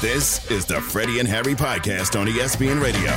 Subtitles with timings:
[0.00, 3.10] This is the Freddie and Harry podcast on ESPN Radio.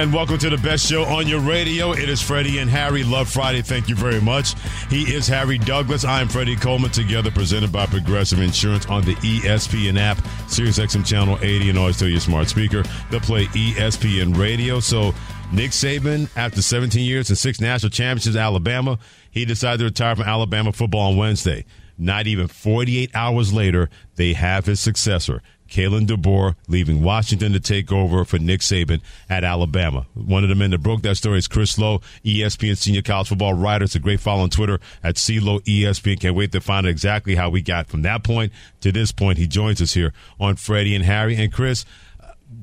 [0.00, 1.90] And welcome to the best show on your radio.
[1.90, 3.02] It is Freddie and Harry.
[3.02, 3.62] Love Friday.
[3.62, 4.54] Thank you very much.
[4.88, 6.04] He is Harry Douglas.
[6.04, 6.92] I am Freddie Coleman.
[6.92, 12.06] Together, presented by Progressive Insurance on the ESPN app, SiriusXM Channel 80, and always tell
[12.06, 14.78] your smart speaker to play ESPN Radio.
[14.78, 15.12] So,
[15.52, 19.00] Nick Saban, after 17 years and six national championships Alabama,
[19.32, 21.64] he decided to retire from Alabama football on Wednesday.
[22.02, 27.92] Not even 48 hours later, they have his successor, Kalen DeBoer, leaving Washington to take
[27.92, 29.00] over for Nick Saban
[29.30, 30.06] at Alabama.
[30.14, 33.54] One of the men that broke that story is Chris Low, ESPN senior college football
[33.54, 33.84] writer.
[33.84, 36.18] It's a great follow on Twitter at CLO ESPN.
[36.18, 39.38] Can't wait to find out exactly how we got from that point to this point.
[39.38, 41.36] He joins us here on Freddie and Harry.
[41.36, 41.84] And Chris,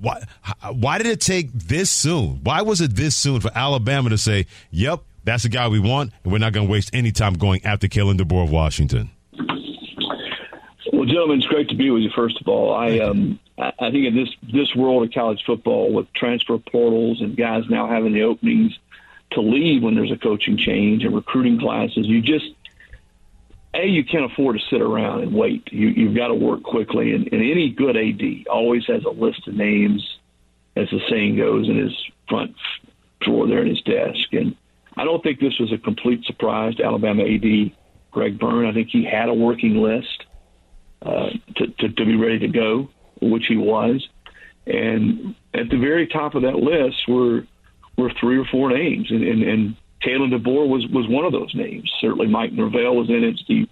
[0.01, 0.21] why,
[0.69, 2.41] why did it take this soon?
[2.43, 6.11] Why was it this soon for Alabama to say, yep, that's the guy we want,
[6.23, 9.11] and we're not going to waste any time going after Kalen DeBoer of Washington?
[11.09, 12.11] Gentlemen, it's great to be with you.
[12.15, 16.11] First of all, I um, I think in this this world of college football, with
[16.13, 18.77] transfer portals and guys now having the openings
[19.31, 22.45] to leave when there's a coaching change and recruiting classes, you just
[23.73, 25.67] a you can't afford to sit around and wait.
[25.71, 29.47] You you've got to work quickly, and, and any good AD always has a list
[29.47, 30.07] of names,
[30.75, 31.95] as the saying goes, in his
[32.27, 32.55] front
[33.21, 34.31] drawer there in his desk.
[34.33, 34.55] And
[34.95, 37.71] I don't think this was a complete surprise to Alabama AD
[38.11, 38.67] Greg Byrne.
[38.67, 40.25] I think he had a working list
[41.01, 42.89] uh, to, to, to be ready to go,
[43.21, 44.07] which he was.
[44.65, 47.45] And at the very top of that list were
[47.97, 51.53] were three or four names, and, and, and Kalen DeBoer was was one of those
[51.53, 51.91] names.
[51.99, 53.37] Certainly, Mike Norvell was in it.
[53.39, 53.67] Steve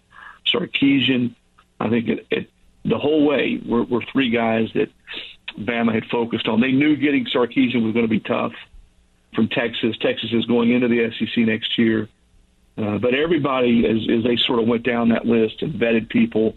[0.51, 1.35] Sarkisian.
[1.79, 2.49] I think it, it,
[2.83, 4.89] the whole way were, were three guys that
[5.59, 6.61] Bama had focused on.
[6.61, 8.53] They knew getting Sarkisian was going to be tough
[9.35, 9.95] from Texas.
[9.99, 12.09] Texas is going into the SEC next year.
[12.77, 16.55] Uh, but everybody, as, as they sort of went down that list and vetted people,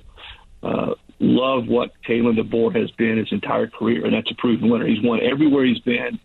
[0.63, 4.87] uh, love what Kalen DeBoer has been his entire career, and that's a proven winner.
[4.87, 6.19] He's won everywhere he's been.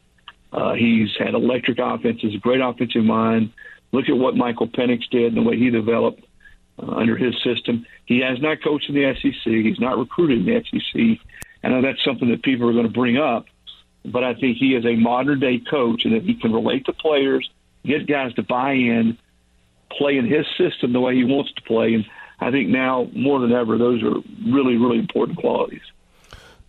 [0.51, 3.51] Uh, he's had electric offenses, a great offensive mind.
[3.91, 6.23] Look at what Michael Penix did and the way he developed
[6.79, 7.85] uh, under his system.
[8.05, 9.51] He has not coached in the SEC.
[9.51, 11.19] He's not recruited in the SEC.
[11.63, 13.47] I know that's something that people are going to bring up,
[14.05, 16.93] but I think he is a modern day coach and that he can relate to
[16.93, 17.49] players,
[17.83, 19.17] get guys to buy in,
[19.91, 21.95] play in his system the way he wants to play.
[21.95, 22.05] And
[22.39, 24.15] I think now more than ever, those are
[24.45, 25.81] really, really important qualities.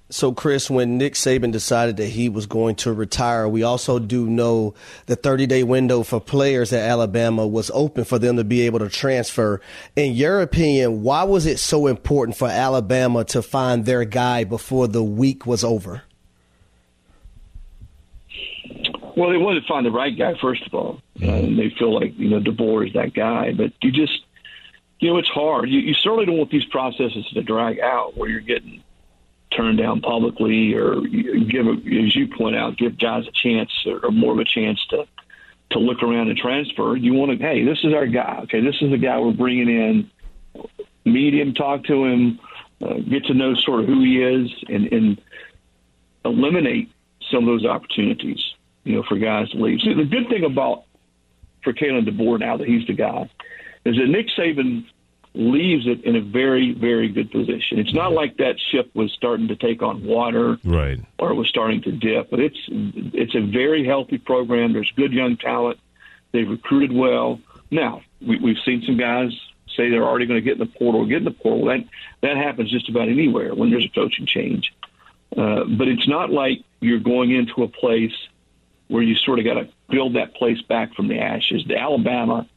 [0.08, 4.24] So, Chris, when Nick Saban decided that he was going to retire, we also do
[4.24, 4.74] know
[5.06, 8.78] the 30 day window for players at Alabama was open for them to be able
[8.78, 9.60] to transfer.
[9.96, 14.86] In your opinion, why was it so important for Alabama to find their guy before
[14.86, 16.02] the week was over?
[19.16, 21.00] Well, they wanted to find the right guy, first of all.
[21.20, 23.52] Uh, and they feel like, you know, DeBoer is that guy.
[23.56, 24.25] But you just,
[24.98, 25.68] you know, it's hard.
[25.68, 28.82] You, you certainly don't want these processes to drag out where you're getting
[29.54, 34.32] turned down publicly or give, as you point out, give guys a chance or more
[34.32, 35.06] of a chance to
[35.68, 36.96] to look around and transfer.
[36.96, 38.40] You want to, hey, this is our guy.
[38.44, 40.10] Okay, this is the guy we're bringing in.
[41.04, 42.38] Meet him, talk to him,
[42.80, 45.20] uh, get to know sort of who he is, and, and
[46.24, 46.90] eliminate
[47.32, 48.40] some of those opportunities.
[48.84, 49.80] You know, for guys to leave.
[49.80, 50.84] See, the good thing about
[51.64, 53.28] for Kalen DeBoer now that he's the guy
[53.86, 54.86] is that Nick Saban
[55.34, 57.78] leaves it in a very, very good position.
[57.78, 61.48] It's not like that ship was starting to take on water, right, or it was
[61.48, 62.30] starting to dip.
[62.30, 64.72] But it's it's a very healthy program.
[64.72, 65.78] There's good young talent.
[66.32, 67.40] They've recruited well.
[67.70, 69.30] Now we, we've seen some guys
[69.76, 71.04] say they're already going to get in the portal.
[71.06, 71.66] Get in the portal.
[71.66, 71.84] That
[72.22, 74.72] that happens just about anywhere when there's a coaching change.
[75.36, 78.14] Uh, but it's not like you're going into a place
[78.88, 81.64] where you sort of got to build that place back from the ashes.
[81.66, 82.48] The Alabama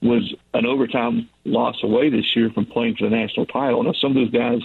[0.00, 3.82] was an overtime loss away this year from playing for the national title.
[3.82, 4.60] Now, some of those guys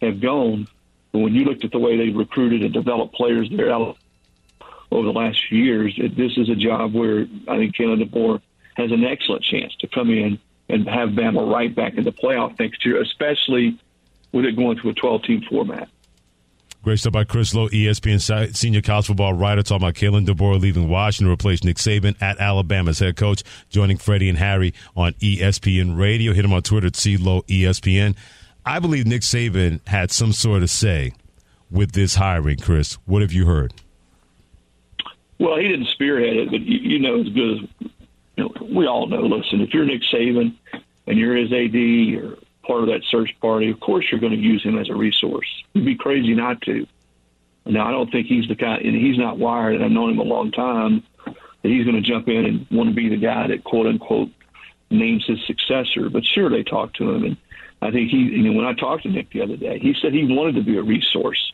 [0.00, 0.66] have gone,
[1.12, 3.96] but when you looked at the way they recruited and developed players there over
[4.90, 8.40] the last few years, it, this is a job where I think Kalen DeBoer
[8.76, 10.38] has an excellent chance to come in
[10.68, 13.78] and have Bama right back in the playoff next year, especially
[14.32, 15.88] with it going to a 12-team format.
[16.88, 20.88] Great stuff by Chris Low, ESPN senior college football writer, talking about Kalen DeBoer leaving
[20.88, 25.98] Washington to replace Nick Saban at Alabama's head coach, joining Freddie and Harry on ESPN
[25.98, 26.32] Radio.
[26.32, 28.16] Hit him on Twitter at CLO ESPN.
[28.64, 31.12] I believe Nick Saban had some sort of say
[31.70, 32.94] with this hiring, Chris.
[33.04, 33.74] What have you heard?
[35.38, 37.90] Well, he didn't spearhead it, but you, you know as good as
[38.36, 39.20] you know, we all know.
[39.20, 40.54] Listen, if you're Nick Saban
[41.06, 41.74] and you're his AD
[42.24, 42.38] or
[42.68, 45.48] part of that search party, of course you're going to use him as a resource.
[45.72, 46.86] You'd be crazy not to.
[47.66, 50.20] Now, I don't think he's the kind, and he's not wired, and I've known him
[50.20, 51.34] a long time, that
[51.68, 54.30] he's going to jump in and want to be the guy that quote unquote
[54.90, 56.08] names his successor.
[56.08, 57.36] But sure, they talked to him, and
[57.82, 60.14] I think he, you know, when I talked to Nick the other day, he said
[60.14, 61.52] he wanted to be a resource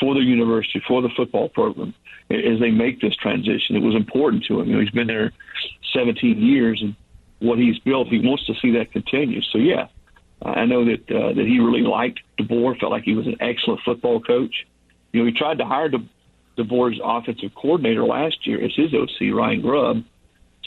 [0.00, 1.94] for the university, for the football program
[2.30, 3.76] as they make this transition.
[3.76, 4.68] It was important to him.
[4.68, 5.32] You know, he's been there
[5.92, 6.96] 17 years, and
[7.38, 9.40] what he's built, he wants to see that continue.
[9.42, 9.86] So, yeah,
[10.44, 13.80] I know that uh, that he really liked DeBoer, felt like he was an excellent
[13.84, 14.66] football coach.
[15.12, 16.08] You know, he tried to hire De-
[16.58, 20.04] DeBoer's offensive coordinator last year as his OC, Ryan Grubb.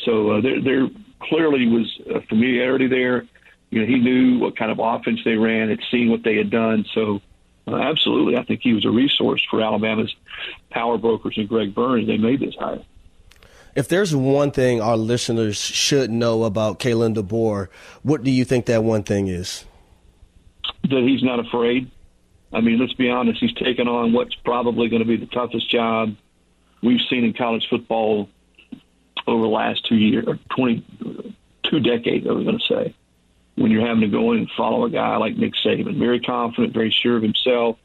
[0.04, 0.88] So uh, there, there
[1.22, 3.26] clearly was a familiarity there.
[3.70, 6.50] You know, he knew what kind of offense they ran, had seen what they had
[6.50, 6.86] done.
[6.94, 7.22] So,
[7.68, 10.16] uh, absolutely, I think he was a resource for Alabama's
[10.70, 12.08] power brokers and Greg Byrne.
[12.08, 12.84] They made this hire.
[13.76, 17.68] If there's one thing our listeners should know about Kalen DeBoer,
[18.02, 19.66] what do you think that one thing is?
[20.84, 21.92] That he's not afraid.
[22.54, 23.40] I mean, let's be honest.
[23.40, 26.16] He's taken on what's probably going to be the toughest job
[26.82, 28.30] we've seen in college football
[29.26, 30.86] over the last two years, or 20,
[31.64, 32.96] two decades, I was going to say
[33.56, 35.98] when you're having to go in and follow a guy like Nick Saban.
[35.98, 37.78] Very confident, very sure of himself.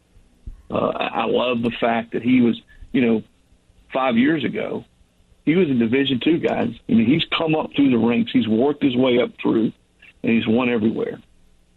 [0.70, 2.60] Uh, I love the fact that he was,
[2.92, 3.22] you know,
[3.92, 4.84] five years ago,
[5.44, 6.60] he was a Division two guy.
[6.60, 8.30] I mean, he's come up through the ranks.
[8.32, 9.72] He's worked his way up through,
[10.22, 11.20] and he's won everywhere,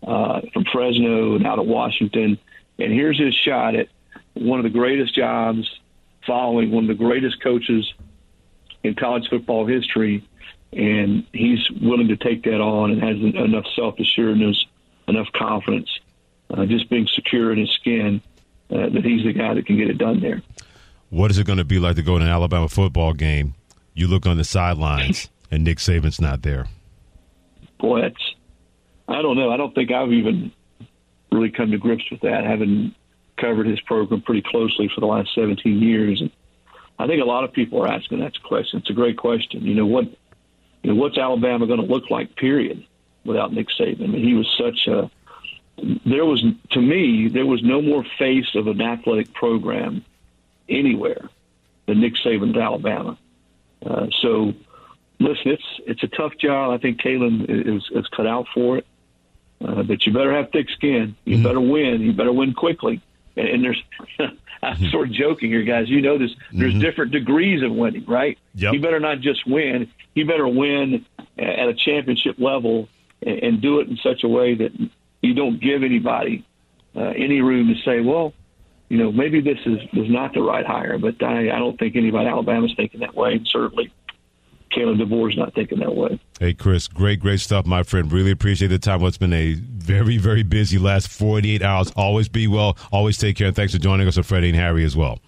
[0.05, 2.37] uh, from Fresno and out of Washington.
[2.79, 3.87] And here's his shot at
[4.33, 5.69] one of the greatest jobs,
[6.25, 7.91] following one of the greatest coaches
[8.83, 10.23] in college football history
[10.75, 14.65] and he's willing to take that on and has enough self assuredness,
[15.07, 15.89] enough confidence,
[16.49, 18.21] uh, just being secure in his skin
[18.69, 20.41] uh, that he's the guy that can get it done there.
[21.09, 23.55] What is it going to be like to go to an Alabama football game?
[23.93, 26.67] You look on the sidelines and Nick Saban's not there.
[27.79, 28.34] Boy, that's
[29.07, 29.51] I don't know.
[29.51, 30.51] I don't think I've even
[31.31, 32.95] really come to grips with that, having
[33.37, 36.21] covered his program pretty closely for the last 17 years.
[36.21, 36.31] And
[36.97, 38.79] I think a lot of people are asking that question.
[38.79, 39.63] It's a great question.
[39.63, 40.05] You know, what
[40.85, 42.35] you know, what's Alabama going to look like?
[42.35, 42.85] Period.
[43.25, 45.09] Without Nick Saban, I mean, he was such a.
[46.05, 50.05] There was, to me, there was no more face of an athletic program
[50.69, 51.27] anywhere
[51.87, 53.17] than Nick Saban at Alabama.
[53.83, 54.53] Uh, so,
[55.19, 56.71] listen, it's it's a tough job.
[56.71, 58.85] I think Kalen is, is cut out for it.
[59.65, 61.15] Uh, but you better have thick skin.
[61.25, 61.43] You mm-hmm.
[61.43, 62.01] better win.
[62.01, 63.01] You better win quickly.
[63.35, 63.83] And, and there's,
[64.19, 64.89] I'm mm-hmm.
[64.91, 65.89] sort of joking here, guys.
[65.89, 66.31] You know this.
[66.51, 66.81] There's mm-hmm.
[66.81, 68.37] different degrees of winning, right?
[68.55, 68.73] Yep.
[68.73, 71.05] You better not just win You better win
[71.37, 72.87] at a championship level
[73.21, 74.71] and, and do it in such a way that
[75.21, 76.45] you don't give anybody
[76.95, 78.33] uh, any room to say, well,
[78.87, 80.97] you know, maybe this is was not the right hire.
[80.97, 83.33] But I, I don't think anybody Alabama's thinking that way.
[83.33, 83.91] And certainly,
[84.71, 86.19] Kalen DeBoer's not thinking that way.
[86.39, 88.11] Hey, Chris, great, great stuff, my friend.
[88.11, 89.01] Really appreciate the time.
[89.01, 91.91] What's been a very, very busy last 48 hours.
[91.95, 92.77] Always be well.
[92.91, 93.47] Always take care.
[93.47, 95.19] And thanks for joining us on Freddie and Harry as well.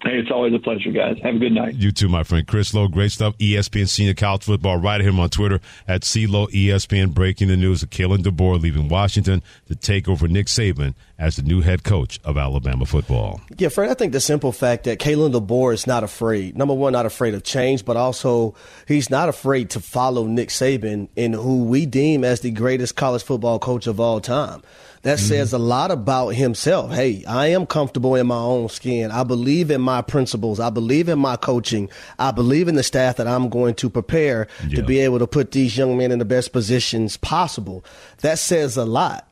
[0.00, 1.16] Hey, it's always a pleasure, guys.
[1.24, 1.74] Have a good night.
[1.74, 2.46] You too, my friend.
[2.46, 3.36] Chris Low, great stuff.
[3.38, 4.76] ESPN Senior College Football.
[4.76, 5.58] Right him on Twitter
[5.88, 7.12] at CLO ESPN.
[7.12, 11.42] Breaking the news of Kalen DeBoer leaving Washington to take over Nick Saban as the
[11.42, 13.40] new head coach of Alabama football.
[13.56, 16.56] Yeah, Fred, I think the simple fact that Kalen DeBoer is not afraid.
[16.56, 18.54] Number one, not afraid of change, but also
[18.86, 23.24] he's not afraid to follow Nick Saban in who we deem as the greatest college
[23.24, 24.62] football coach of all time.
[25.08, 25.26] That mm-hmm.
[25.26, 26.92] says a lot about himself.
[26.92, 29.10] Hey, I am comfortable in my own skin.
[29.10, 30.60] I believe in my principles.
[30.60, 31.88] I believe in my coaching.
[32.18, 35.52] I believe in the staff that I'm going to prepare to be able to put
[35.52, 37.86] these young men in the best positions possible.
[38.18, 39.24] That says a lot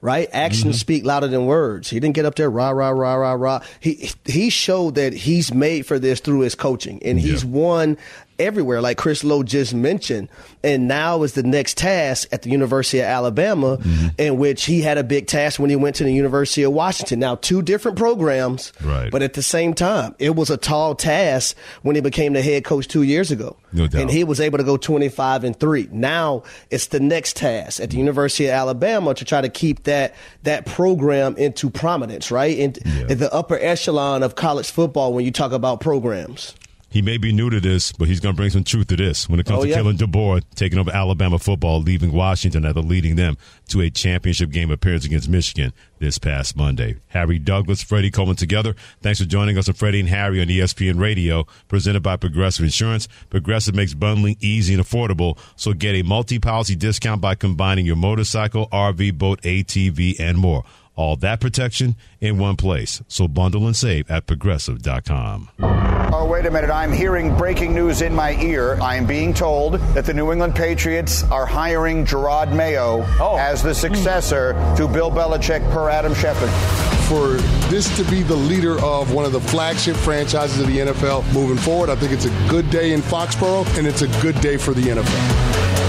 [0.00, 0.28] right?
[0.32, 0.80] Actions mm-hmm.
[0.80, 1.90] speak louder than words.
[1.90, 3.60] He didn't get up there rah rah rah rah rah.
[3.80, 7.98] He he showed that he's made for this through his coaching, and he's won
[8.38, 10.28] everywhere, like Chris Low just mentioned.
[10.62, 14.08] And now is the next task at the University of Alabama, mm-hmm.
[14.18, 17.20] in which he had a big task when he went to the University of Washington.
[17.20, 19.10] Now, two different programs, right.
[19.10, 22.64] but at the same time, it was a tall task when he became the head
[22.64, 23.56] coach two years ago.
[23.72, 23.86] No.
[23.94, 25.88] And he was able to go 25 and three.
[25.92, 30.14] Now it's the next task at the University of Alabama to try to keep that,
[30.44, 32.56] that program into prominence, right?
[32.56, 33.06] In, yeah.
[33.08, 36.54] in the upper echelon of college football when you talk about programs.
[36.90, 39.28] He may be new to this, but he's going to bring some truth to this
[39.28, 39.76] when it comes Oh, to yeah.
[39.78, 43.36] Kalen DeBoer taking over Alabama football, leaving Washington after leading them
[43.68, 46.96] to a championship game appearance against Michigan this past Monday.
[47.08, 48.74] Harry Douglas, Freddie Coleman together.
[49.02, 53.06] Thanks for joining us on Freddie and Harry on ESPN Radio, presented by Progressive Insurance.
[53.28, 58.66] Progressive makes bundling easy and affordable, so get a multi-policy discount by combining your motorcycle,
[58.68, 60.64] RV, boat, ATV, and more.
[60.98, 63.00] All that protection in one place.
[63.06, 65.48] So bundle and save at progressive.com.
[65.60, 66.70] Oh, wait a minute.
[66.70, 68.76] I'm hearing breaking news in my ear.
[68.82, 73.36] I am being told that the New England Patriots are hiring Jerod Mayo oh.
[73.38, 76.48] as the successor to Bill Belichick per Adam Schefter.
[77.08, 77.34] for
[77.70, 81.58] this to be the leader of one of the flagship franchises of the NFL moving
[81.58, 81.90] forward.
[81.90, 84.82] I think it's a good day in Foxborough, and it's a good day for the
[84.82, 85.87] NFL.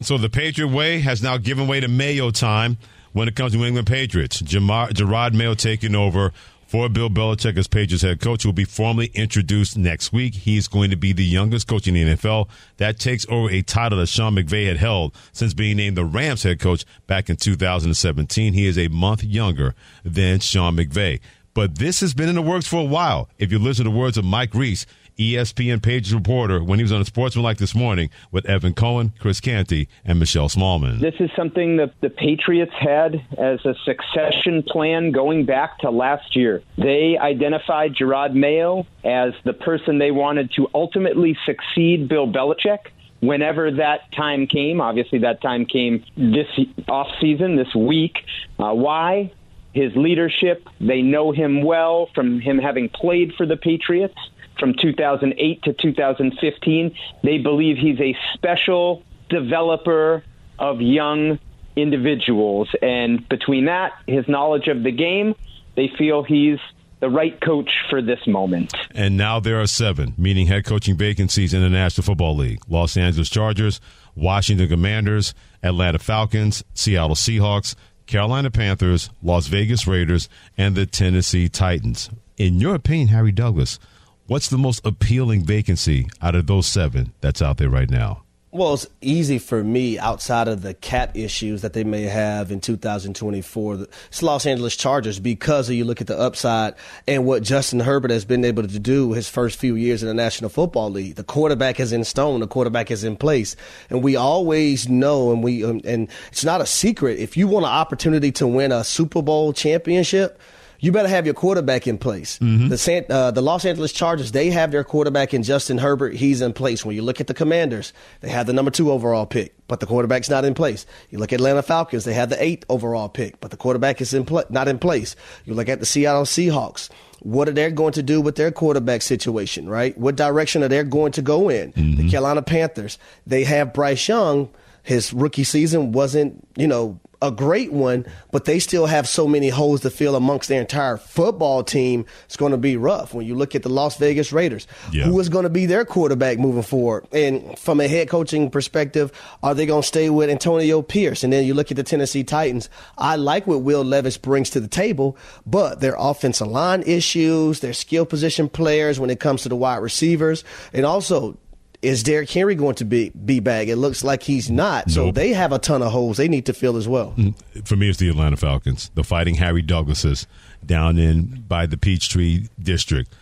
[0.00, 2.76] So the Patriot way has now given way to Mayo time
[3.12, 4.42] when it comes to New England Patriots.
[4.42, 6.32] Jamar, Jerod Mayo taking over
[6.66, 10.34] for Bill Belichick as Patriots head coach, will be formally introduced next week.
[10.34, 12.48] He's going to be the youngest coach in the NFL.
[12.76, 16.42] That takes over a title that Sean McVay had held since being named the Rams
[16.42, 18.52] head coach back in 2017.
[18.52, 19.74] He is a month younger
[20.04, 21.20] than Sean McVay.
[21.54, 23.30] But this has been in the works for a while.
[23.38, 24.84] If you listen to the words of Mike Reiss,
[25.18, 29.88] ESPN Patriots reporter, when he was on Unsportsmanlike this morning with Evan Cohen, Chris Canty,
[30.04, 31.00] and Michelle Smallmon.
[31.00, 36.36] This is something that the Patriots had as a succession plan going back to last
[36.36, 36.62] year.
[36.76, 42.80] They identified Jerod Mayo as the person they wanted to ultimately succeed Bill Belichick
[43.20, 44.82] whenever that time came.
[44.82, 46.46] Obviously, that time came this
[46.88, 48.18] off season, this week.
[48.58, 49.32] Uh, why?
[49.72, 50.68] His leadership.
[50.78, 54.16] They know him well from him having played for the Patriots
[54.58, 56.96] from 2008 to 2015.
[57.22, 60.22] They believe he's a special developer
[60.58, 61.38] of young
[61.76, 62.68] individuals.
[62.80, 65.34] And between that, his knowledge of the game,
[65.76, 66.58] they feel he's
[67.00, 68.72] the right coach for this moment.
[68.94, 72.96] And now there are seven, meaning head coaching vacancies in the National Football League Los
[72.96, 73.80] Angeles Chargers,
[74.14, 77.74] Washington Commanders, Atlanta Falcons, Seattle Seahawks,
[78.06, 82.08] Carolina Panthers, Las Vegas Raiders, and the Tennessee Titans.
[82.38, 83.78] In your opinion, Harry Douglas,
[84.26, 88.22] what's the most appealing vacancy out of those seven that's out there right now?
[88.52, 92.60] Well, it's easy for me outside of the cap issues that they may have in
[92.60, 93.86] 2024.
[94.08, 96.74] It's Los Angeles Chargers because you look at the upside
[97.06, 100.14] and what Justin Herbert has been able to do his first few years in the
[100.14, 101.16] National Football League.
[101.16, 103.56] The quarterback is in stone, the quarterback is in place,
[103.90, 107.18] and we always know, and we um, and it's not a secret.
[107.18, 110.40] If you want an opportunity to win a Super Bowl championship
[110.80, 112.38] you better have your quarterback in place.
[112.38, 116.14] The San, uh, the Los Angeles Chargers, they have their quarterback in Justin Herbert.
[116.14, 116.84] He's in place.
[116.84, 119.86] When you look at the Commanders, they have the number two overall pick, but the
[119.86, 120.86] quarterback's not in place.
[121.10, 124.12] You look at Atlanta Falcons, they have the eighth overall pick, but the quarterback is
[124.14, 125.16] in pla- not in place.
[125.44, 126.90] You look at the Seattle Seahawks.
[127.20, 129.96] What are they going to do with their quarterback situation, right?
[129.98, 131.72] What direction are they going to go in?
[131.74, 134.48] The Carolina Panthers, they have Bryce Young.
[134.82, 139.48] His rookie season wasn't, you know, a great one, but they still have so many
[139.48, 142.04] holes to fill amongst their entire football team.
[142.26, 143.14] It's going to be rough.
[143.14, 145.04] When you look at the Las Vegas Raiders, Yeah.
[145.04, 147.06] who is going to be their quarterback moving forward?
[147.12, 149.10] And from a head coaching perspective,
[149.42, 151.24] are they going to stay with Antonio Pierce?
[151.24, 152.68] And then you look at the Tennessee Titans.
[152.98, 157.72] I like what Will Levis brings to the table, but their offensive line issues, their
[157.72, 161.36] skill position players when it comes to the wide receivers, and also
[161.82, 163.68] is Derrick Henry going to be be back?
[163.68, 164.90] It looks like he's not.
[164.90, 167.14] So they have a ton of holes they need to fill as well.
[167.16, 170.26] Mm, for me, it's the Atlanta Falcons, the Fighting Harry Douglases
[170.64, 173.12] down in by the Peachtree District.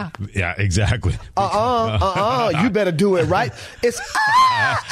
[0.00, 1.14] Ah, yeah, exactly.
[1.36, 2.62] Uh uh uh uh.
[2.62, 3.52] You better do it right.
[3.82, 4.86] It's ah,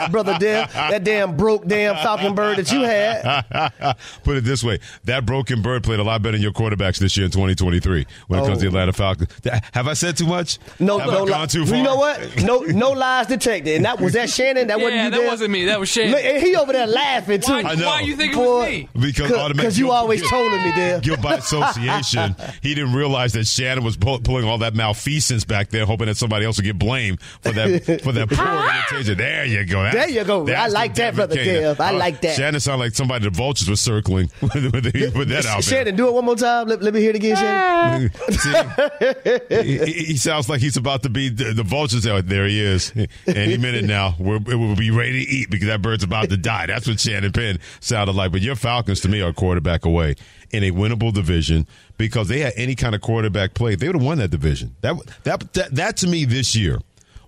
[0.00, 3.96] ah, brother damn that damn broke damn Falcon bird that you had.
[4.24, 7.16] Put it this way: that broken bird played a lot better than your quarterbacks this
[7.16, 8.68] year in 2023 when it comes to the Oh.
[8.72, 9.30] Atlanta Falcons.
[9.74, 10.58] Have I said too much?
[10.80, 11.76] No, Have no, I gone li- too far?
[11.76, 12.42] You know what?
[12.42, 13.76] No, no lies detected.
[13.76, 14.66] And that was that Shannon.
[14.68, 15.10] That wasn't Yeah, you.
[15.10, 15.28] that there?
[15.28, 15.64] wasn't me.
[15.66, 16.14] That was Shannon.
[16.14, 17.52] And he over there laughing too.
[17.52, 17.86] Why, I know.
[17.86, 18.88] why you think it was me?
[18.98, 21.00] Because automatic because you always told trolling me there.
[21.00, 22.34] Guilt by association.
[22.62, 26.16] he didn't realize that Shannon was pull, pulling all that malfeasance back there, hoping that
[26.16, 29.18] somebody else would get blamed for that for that poor imitation.
[29.18, 29.82] There you go.
[29.82, 30.48] That's- There you go.
[30.50, 31.36] I like that, Brother.
[31.36, 31.78] Kev.
[31.78, 32.36] I uh, like that.
[32.36, 35.62] Shannon sounded like somebody the vultures were circling with, with, with that out there.
[35.62, 36.66] Shannon, do it one more time.
[36.66, 38.10] Let, let me hear it again, Shannon.
[38.30, 42.46] See, he, he sounds like he's about to be the, the vultures out there.
[42.46, 42.92] He is.
[43.26, 46.66] Any minute now, we're, we'll be ready to eat because that bird's about to die.
[46.66, 48.32] That's what Shannon Penn sounded like.
[48.32, 50.14] But your Falcons, to me, are quarterback away
[50.52, 51.66] in a winnable division
[51.96, 53.74] because they had any kind of quarterback play.
[53.74, 54.76] They would have won that division.
[54.82, 56.78] That, that, that, that to me this year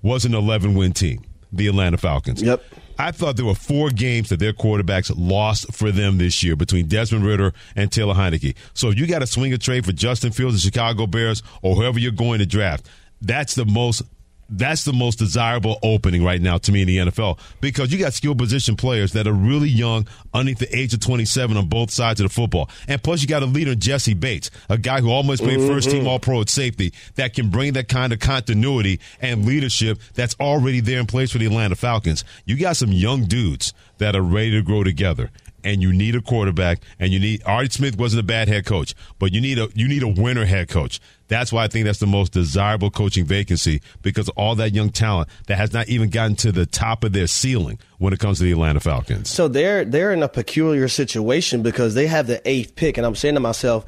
[0.02, 2.43] was an 11 win team, the Atlanta Falcons.
[2.43, 2.62] Yep.
[2.99, 6.87] I thought there were four games that their quarterbacks lost for them this year between
[6.87, 8.54] Desmond Ridder and Taylor Heinicke.
[8.73, 11.75] So if you got to swing a trade for Justin Fields, the Chicago Bears, or
[11.75, 12.88] whoever you're going to draft,
[13.21, 14.02] that's the most
[14.58, 18.12] that's the most desirable opening right now to me in the NFL because you got
[18.12, 22.20] skill position players that are really young, underneath the age of 27 on both sides
[22.20, 22.68] of the football.
[22.88, 25.68] And plus, you got a leader, in Jessie Bates, a guy who almost played mm-hmm.
[25.68, 29.99] first team All Pro at safety that can bring that kind of continuity and leadership
[30.14, 32.25] that's already there in place for the Atlanta Falcons.
[32.44, 35.30] You got some young dudes that are ready to grow together
[35.64, 38.94] and you need a quarterback, and you need Art Smith wasn't a bad head coach,
[39.18, 41.00] but you need a you need a winner head coach.
[41.28, 45.28] That's why I think that's the most desirable coaching vacancy because all that young talent
[45.47, 48.45] that has not even gotten to the top of their ceiling when it comes to
[48.45, 49.31] the Atlanta Falcons.
[49.31, 53.14] So they're they're in a peculiar situation because they have the eighth pick, and I'm
[53.14, 53.87] saying to myself,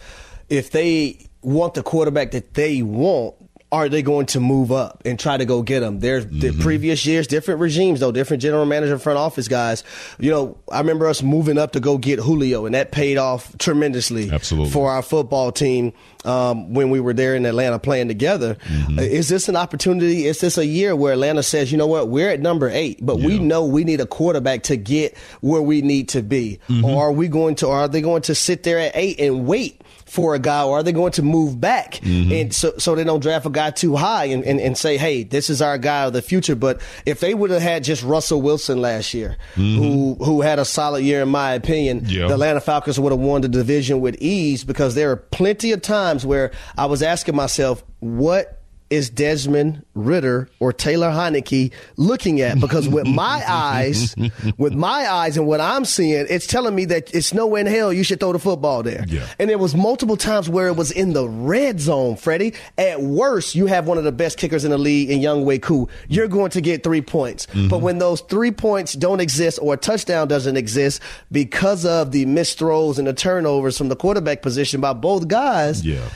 [0.48, 3.34] if they want the quarterback that they want,
[3.72, 5.98] are they going to move up and try to go get them?
[5.98, 6.38] There's mm-hmm.
[6.40, 9.82] the previous years, different regimes though, different general manager, front office guys.
[10.18, 13.56] You know, I remember us moving up to go get Julio, and that paid off
[13.58, 14.70] tremendously Absolutely.
[14.70, 15.92] for our football team
[16.26, 18.56] um, when we were there in Atlanta playing together.
[18.66, 18.98] Mm-hmm.
[18.98, 20.26] Is this an opportunity?
[20.26, 23.18] Is this a year where Atlanta says, you know what, we're at number eight, but
[23.18, 23.26] yeah.
[23.26, 26.84] we know we need a quarterback to get where we need to be, mm-hmm.
[26.84, 27.68] or are we going to?
[27.68, 29.82] Are they going to sit there at eight and wait?
[30.06, 32.32] for a guy, or are they going to move back mm-hmm.
[32.32, 35.24] and so so they don't draft a guy too high and, and, and, say, hey,
[35.24, 36.54] this is our guy of the future?
[36.54, 39.82] But if they would have had just Russell Wilson last year, mm-hmm.
[39.82, 43.40] who who had a solid year in my opinion, the Atlanta Falcons would have won
[43.40, 47.84] the division with ease because there are plenty of times where I was asking myself,
[48.00, 52.60] what is Desmond Ridder or Taylor Heinicke looking at?
[52.60, 54.14] Because with my eyes,
[54.58, 57.92] with my eyes and what I'm seeing, it's telling me that it's nowhere in hell
[57.92, 59.04] you should throw the football there.
[59.08, 59.26] Yeah.
[59.38, 62.54] And there was multiple times where it was in the red zone, Freddie.
[62.78, 65.88] At worst, you have one of the best kickers in the league in Younghoe Koo.
[66.08, 67.46] You're going to get three points.
[67.46, 67.68] Mm-hmm.
[67.68, 71.00] But when those three points don't exist or a touchdown doesn't exist
[71.32, 75.84] because of the missed throws and the turnovers from the quarterback position by both guys,
[75.84, 76.08] yeah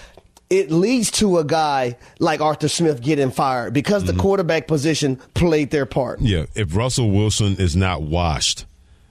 [0.50, 4.20] it leads to a guy like Arthur Smith getting fired because the mm-hmm.
[4.20, 6.20] quarterback position played their part.
[6.20, 8.66] Yeah, if Russell Wilson is not washed,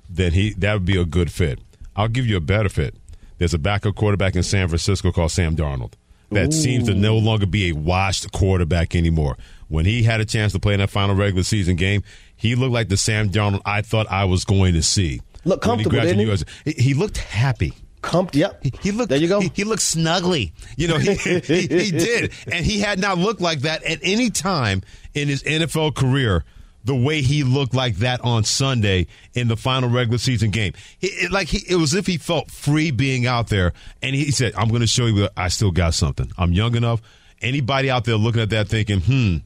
[0.10, 1.60] then he that would be a good fit.
[1.96, 2.96] I'll give you a better fit.
[3.38, 5.94] There's a backup quarterback in San Francisco called Sam Darnold
[6.32, 6.52] that Ooh.
[6.52, 9.38] seems to no longer be a washed quarterback anymore.
[9.68, 12.04] When he had a chance to play in that final regular season game,
[12.36, 15.22] he looked like the Sam Darnold I thought I was going to see.
[15.46, 16.72] Look comfortable, didn't he?
[16.72, 17.74] He looked happy.
[18.02, 18.64] Comped, yep.
[18.64, 19.10] He, he, looked.
[19.10, 19.42] There you go.
[19.42, 20.54] He, he looked snuggly.
[20.78, 24.30] You know, he, he, he did, and he had not looked like that at any
[24.30, 24.82] time
[25.14, 26.44] in his NFL career.
[26.86, 31.30] The way he looked like that on Sunday in the final regular season game, it,
[31.30, 34.70] like he, it was if he felt free being out there, and he said, "I'm
[34.70, 36.32] going to show you that I still got something.
[36.38, 37.02] I'm young enough."
[37.42, 39.38] Anybody out there looking at that thinking, "Hmm,"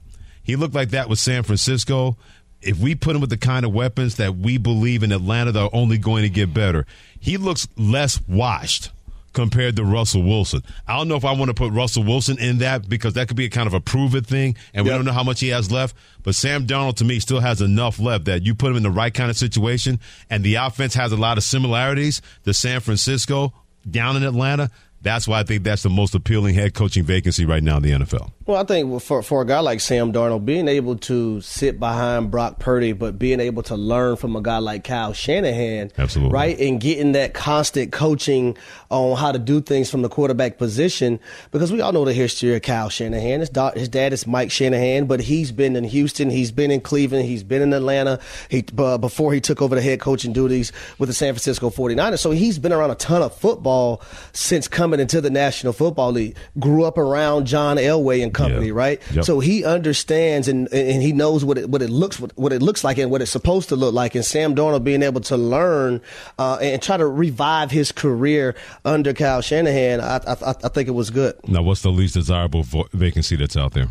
[0.43, 2.17] he looked like that with San Francisco
[2.65, 5.73] if we put him with the kind of weapons that we believe in Atlanta, they're
[5.73, 6.86] only going to get better.
[7.19, 8.89] He looks less washed
[9.34, 10.62] compared to Russell Wilson.
[10.88, 13.38] I don't know if I want to put Russell Wilson in that because that could
[13.38, 14.99] be a kind of a prove it thing, and we yep.
[14.99, 15.95] don't know how much he has left.
[16.23, 18.91] But Sam Darnold, to me still has enough left that you put him in the
[18.91, 19.99] right kind of situation,
[20.30, 23.54] and the offense has a lot of similarities to San Francisco
[23.89, 24.69] down in Atlanta.
[25.02, 27.91] That's why I think that's the most appealing head coaching vacancy right now in the
[27.91, 28.32] NFL.
[28.45, 32.29] Well, I think for for a guy like Sam Darnold, being able to sit behind
[32.29, 36.60] Brock Purdy, but being able to learn from a guy like Kyle Shanahan, absolutely right,
[36.60, 38.58] and getting that constant coaching
[38.89, 42.53] on how to do things from the quarterback position, because we all know the history
[42.53, 43.39] of Kyle Shanahan.
[43.39, 47.23] His, his dad is Mike Shanahan, but he's been in Houston, he's been in Cleveland,
[47.25, 48.19] he's been in Atlanta.
[48.49, 52.19] He uh, before he took over the head coaching duties with the San Francisco 49ers,
[52.19, 54.01] so he's been around a ton of football
[54.34, 56.36] since coming into the National Football League.
[56.60, 58.74] Grew up around John Elway and company, yeah.
[58.74, 59.02] right?
[59.13, 59.26] Yep.
[59.26, 62.84] So he understands and and he knows what it what it looks what it looks
[62.84, 64.15] like and what it's supposed to look like.
[64.15, 66.02] And Sam Darnold being able to learn
[66.38, 70.93] uh, and try to revive his career under Kyle Shanahan, I, I, I think it
[70.93, 71.36] was good.
[71.48, 73.88] Now, what's the least desirable vacancy that's out there?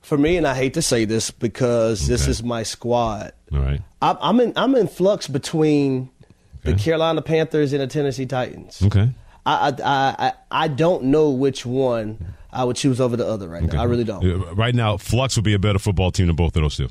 [0.00, 2.12] For me, and I hate to say this because okay.
[2.12, 3.32] this is my squad.
[3.52, 6.10] All right, I'm, I'm in I'm in flux between
[6.60, 6.72] okay.
[6.72, 8.82] the Carolina Panthers and the Tennessee Titans.
[8.82, 9.10] Okay.
[9.46, 13.62] I, I, I, I don't know which one I would choose over the other right
[13.64, 13.76] okay.
[13.76, 13.82] now.
[13.82, 14.56] I really don't.
[14.56, 16.88] Right now, Flux would be a better football team than both of those two.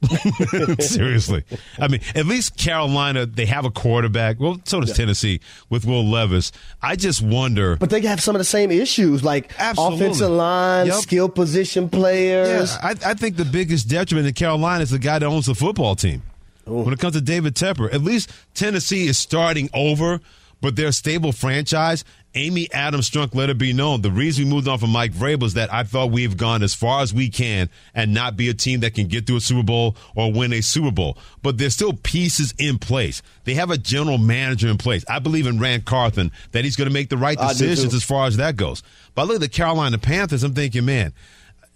[0.80, 1.44] Seriously.
[1.78, 4.38] I mean, at least Carolina, they have a quarterback.
[4.38, 4.94] Well, so does yeah.
[4.94, 6.52] Tennessee with Will Levis.
[6.80, 7.76] I just wonder.
[7.76, 9.96] But they have some of the same issues like Absolutely.
[9.96, 10.96] offensive line, yep.
[10.96, 12.74] skill position players.
[12.74, 15.54] Yeah, I, I, think the biggest detriment in Carolina is the guy that owns the
[15.54, 16.22] football team.
[16.68, 16.82] Ooh.
[16.82, 20.20] When it comes to David Tepper, at least Tennessee is starting over
[20.60, 22.04] but they're a stable franchise.
[22.34, 24.02] Amy Adams Strunk let it be known.
[24.02, 26.74] The reason we moved on from Mike Vrabel is that I thought we've gone as
[26.74, 29.62] far as we can and not be a team that can get through a Super
[29.62, 31.16] Bowl or win a Super Bowl.
[31.42, 33.22] But there's still pieces in place.
[33.44, 35.04] They have a general manager in place.
[35.08, 38.26] I believe in Ran Carthon that he's going to make the right decisions as far
[38.26, 38.82] as that goes.
[39.14, 41.14] But I look at the Carolina Panthers, I'm thinking, man,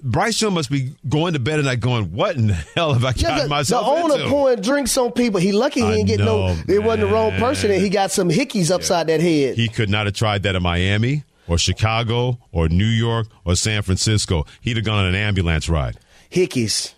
[0.03, 3.05] Bryce Young must be going to bed at night going, "What in the hell have
[3.05, 5.41] I gotten Yeah, the, myself the owner into?" pouring drinks on people.
[5.41, 6.62] He lucky he I didn't get know, no.
[6.69, 9.57] It wasn't the wrong person, and he got some hickeys upside that head.
[9.57, 13.83] He could not have tried that in Miami or Chicago or New York or San
[13.83, 14.45] Francisco.
[14.61, 15.99] He'd have gone on an ambulance ride.
[16.31, 16.95] hickeys,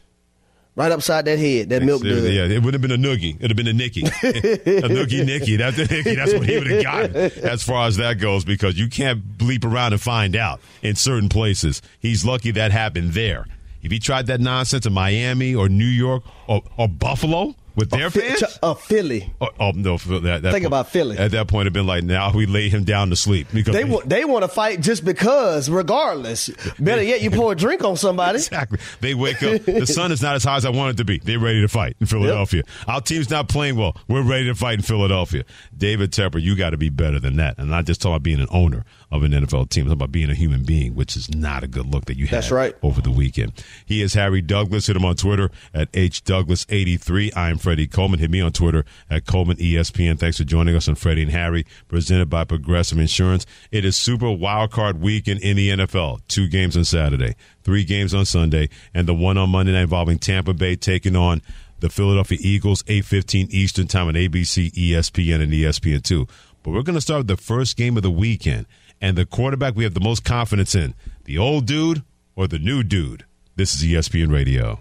[0.76, 1.70] right upside that head.
[1.70, 2.24] That milk dud.
[2.24, 3.36] Yeah, it would have been a noogie.
[3.36, 4.02] It'd have been a Nicky.
[4.06, 5.56] a noogie Nicky.
[5.56, 6.14] That's the Nicky.
[6.14, 9.64] That's what he would have gotten as far as that goes because you can't bleep
[9.64, 11.82] around and find out in certain places.
[12.00, 13.46] He's lucky that happened there.
[13.82, 18.10] If he tried that nonsense in Miami or New York or, or Buffalo with their
[18.10, 19.32] Fi- fans, ch- a Philly.
[19.40, 21.18] oh, oh, no, that, that Think point- about Philly.
[21.18, 23.84] At that point, it'd been like, now we lay him down to sleep because They
[23.84, 26.48] want they want to fight just because, regardless.
[26.78, 28.38] Better yet, you pour a drink on somebody.
[28.44, 28.78] Exactly.
[29.00, 29.62] They wake up.
[29.64, 31.18] The sun is not as high as I want it to be.
[31.18, 32.62] They're ready to fight in Philadelphia.
[32.86, 33.96] Our team's not playing well.
[34.08, 35.44] We're ready to fight in Philadelphia.
[35.76, 37.58] David Tepper, you got to be better than that.
[37.58, 39.86] And not just talking about being an owner of an NFL team.
[39.86, 42.38] It's about being a human being, which is not a good look that you had
[42.38, 42.74] That's right.
[42.82, 43.52] over the weekend.
[43.86, 44.88] He is Harry Douglas.
[44.88, 47.30] Hit him on Twitter at HDouglas83.
[47.36, 48.18] I am Freddie Coleman.
[48.18, 50.18] Hit me on Twitter at Coleman ESPN.
[50.18, 53.46] Thanks for joining us on Freddie and Harry, presented by Progressive Insurance.
[53.70, 56.20] It is Super Wildcard Weekend in the NFL.
[56.26, 60.18] Two games on Saturday, three games on Sunday, and the one on Monday night involving
[60.18, 61.40] Tampa Bay taking on
[61.80, 66.28] the Philadelphia Eagles, 8.15 Eastern Time on ABC, ESPN, and E ESPN2.
[66.62, 68.66] But we're going to start with the first game of the weekend.
[69.00, 72.02] And the quarterback we have the most confidence in, the old dude
[72.36, 73.24] or the new dude.
[73.56, 74.80] This is ESPN Radio.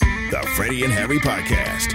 [0.00, 1.94] The Freddie and Harry Podcast.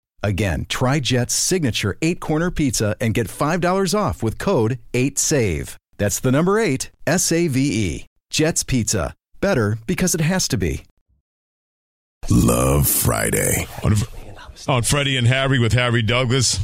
[0.23, 5.75] Again, try Jet's signature eight corner pizza and get $5 off with code 8SAVE.
[5.97, 8.05] That's the number eight, S A V E.
[8.29, 9.13] Jet's Pizza.
[9.39, 10.83] Better because it has to be.
[12.29, 13.67] Love Friday.
[13.83, 13.93] On,
[14.67, 16.59] on Freddie and Harry with Harry Douglas.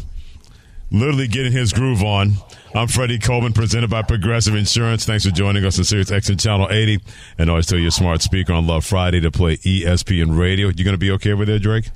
[0.92, 2.34] Literally getting his groove on.
[2.74, 5.06] I'm Freddie Coleman, presented by Progressive Insurance.
[5.06, 7.00] Thanks for joining us on Sirius XM Channel 80.
[7.38, 10.68] And always tell your smart speaker on Love Friday to play ESPN Radio.
[10.68, 11.90] You going to be okay over there, Drake?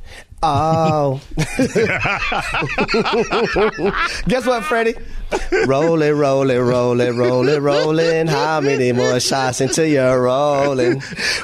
[0.43, 1.21] Oh.
[4.27, 4.95] Guess what, Freddie?
[5.65, 8.27] Rolling, rolling, rolling, rolling, rolling.
[8.27, 11.01] How many more shots until you're rolling?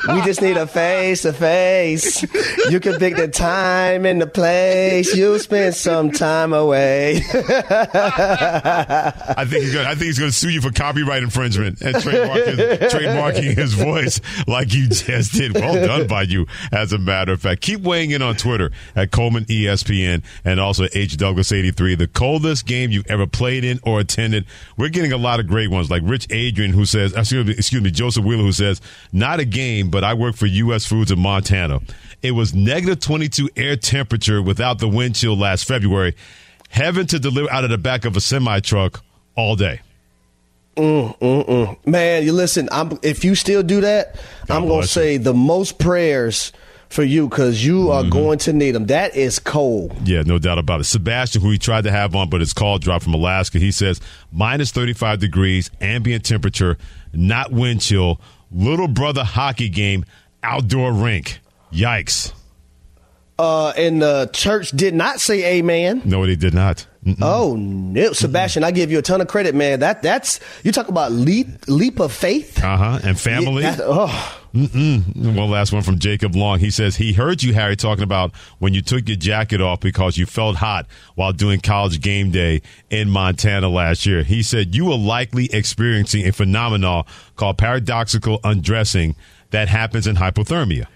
[0.09, 2.21] We just need a face to face.
[2.69, 5.15] You can pick the time and the place.
[5.15, 7.21] You'll spend some time away.
[7.31, 11.95] I think he's gonna, I think he's going to sue you for copyright infringement and
[12.01, 12.59] trademark his,
[12.91, 15.53] trademarking his voice like you just did.
[15.53, 17.61] Well done by you, as a matter of fact.
[17.61, 21.95] Keep weighing in on Twitter at Coleman ESPN and also H Douglas 83.
[21.95, 24.45] The coldest game you've ever played in or attended.
[24.77, 27.81] We're getting a lot of great ones like Rich Adrian who says, excuse me, excuse
[27.81, 30.85] me Joseph Wheeler who says, not a game, but I work for U.S.
[30.85, 31.79] Foods in Montana.
[32.21, 36.15] It was negative 22 air temperature without the wind chill last February.
[36.69, 39.03] Heaven to deliver out of the back of a semi truck
[39.35, 39.81] all day.
[40.75, 41.87] Mm, mm, mm.
[41.87, 42.69] Man, you listen.
[42.71, 44.15] I'm, if you still do that,
[44.47, 45.19] God I'm gonna say you.
[45.19, 46.51] the most prayers
[46.89, 48.11] for you because you are mm-hmm.
[48.11, 48.87] going to need them.
[48.87, 49.95] That is cold.
[50.07, 50.85] Yeah, no doubt about it.
[50.85, 54.01] Sebastian, who he tried to have on, but his call dropped from Alaska, he says
[54.31, 56.77] minus 35 degrees, ambient temperature,
[57.13, 58.21] not wind chill,
[58.51, 60.05] little brother hockey game,
[60.43, 61.39] outdoor rink.
[61.71, 62.33] Yikes.
[63.39, 66.01] Uh, and the church did not say amen.
[66.05, 66.87] No, they did not.
[67.05, 67.17] Mm-mm.
[67.21, 68.63] Oh no, Sebastian!
[68.63, 68.67] Mm-mm.
[68.67, 69.79] I give you a ton of credit, man.
[69.79, 72.61] That that's you talk about leap leap of faith.
[72.61, 72.99] Uh huh.
[73.03, 73.63] And family.
[73.63, 74.41] Yeah, that, oh.
[74.57, 75.35] Mm-mm.
[75.35, 76.57] One last one from Jacob Long.
[76.59, 80.17] He says he heard you, Harry, talking about when you took your jacket off because
[80.17, 84.23] you felt hot while doing college game day in Montana last year.
[84.23, 87.03] He said you were likely experiencing a phenomenon
[87.35, 89.15] called paradoxical undressing
[89.51, 90.87] that happens in hypothermia.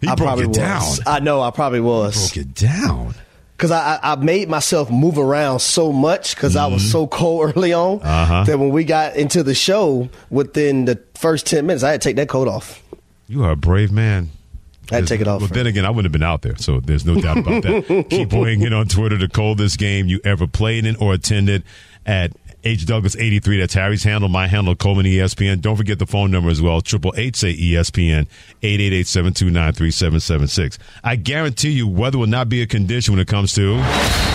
[0.00, 0.56] He I broke it was.
[0.56, 0.82] down.
[1.06, 1.42] I know.
[1.42, 2.30] I probably was.
[2.32, 3.14] He broke it down.
[3.60, 6.64] Because I, I made myself move around so much because mm-hmm.
[6.64, 6.92] I was mm-hmm.
[6.92, 8.44] so cold early on uh-huh.
[8.44, 12.08] that when we got into the show, within the first 10 minutes, I had to
[12.08, 12.82] take that coat off.
[13.28, 14.30] You are a brave man.
[14.90, 15.42] I had to take it off.
[15.42, 18.06] But then again, I wouldn't have been out there, so there's no doubt about that.
[18.10, 21.62] Keep weighing in on Twitter the coldest game you ever played in or attended
[22.06, 22.32] at
[22.64, 23.60] H Douglas 83.
[23.60, 25.60] That's Harry's handle, my handle, Coleman ESPN.
[25.60, 26.80] Don't forget the phone number as well.
[26.80, 28.26] Triple eight say ESPN,
[28.62, 30.78] 888-729-3776.
[31.02, 33.76] I guarantee you weather will not be a condition when it comes to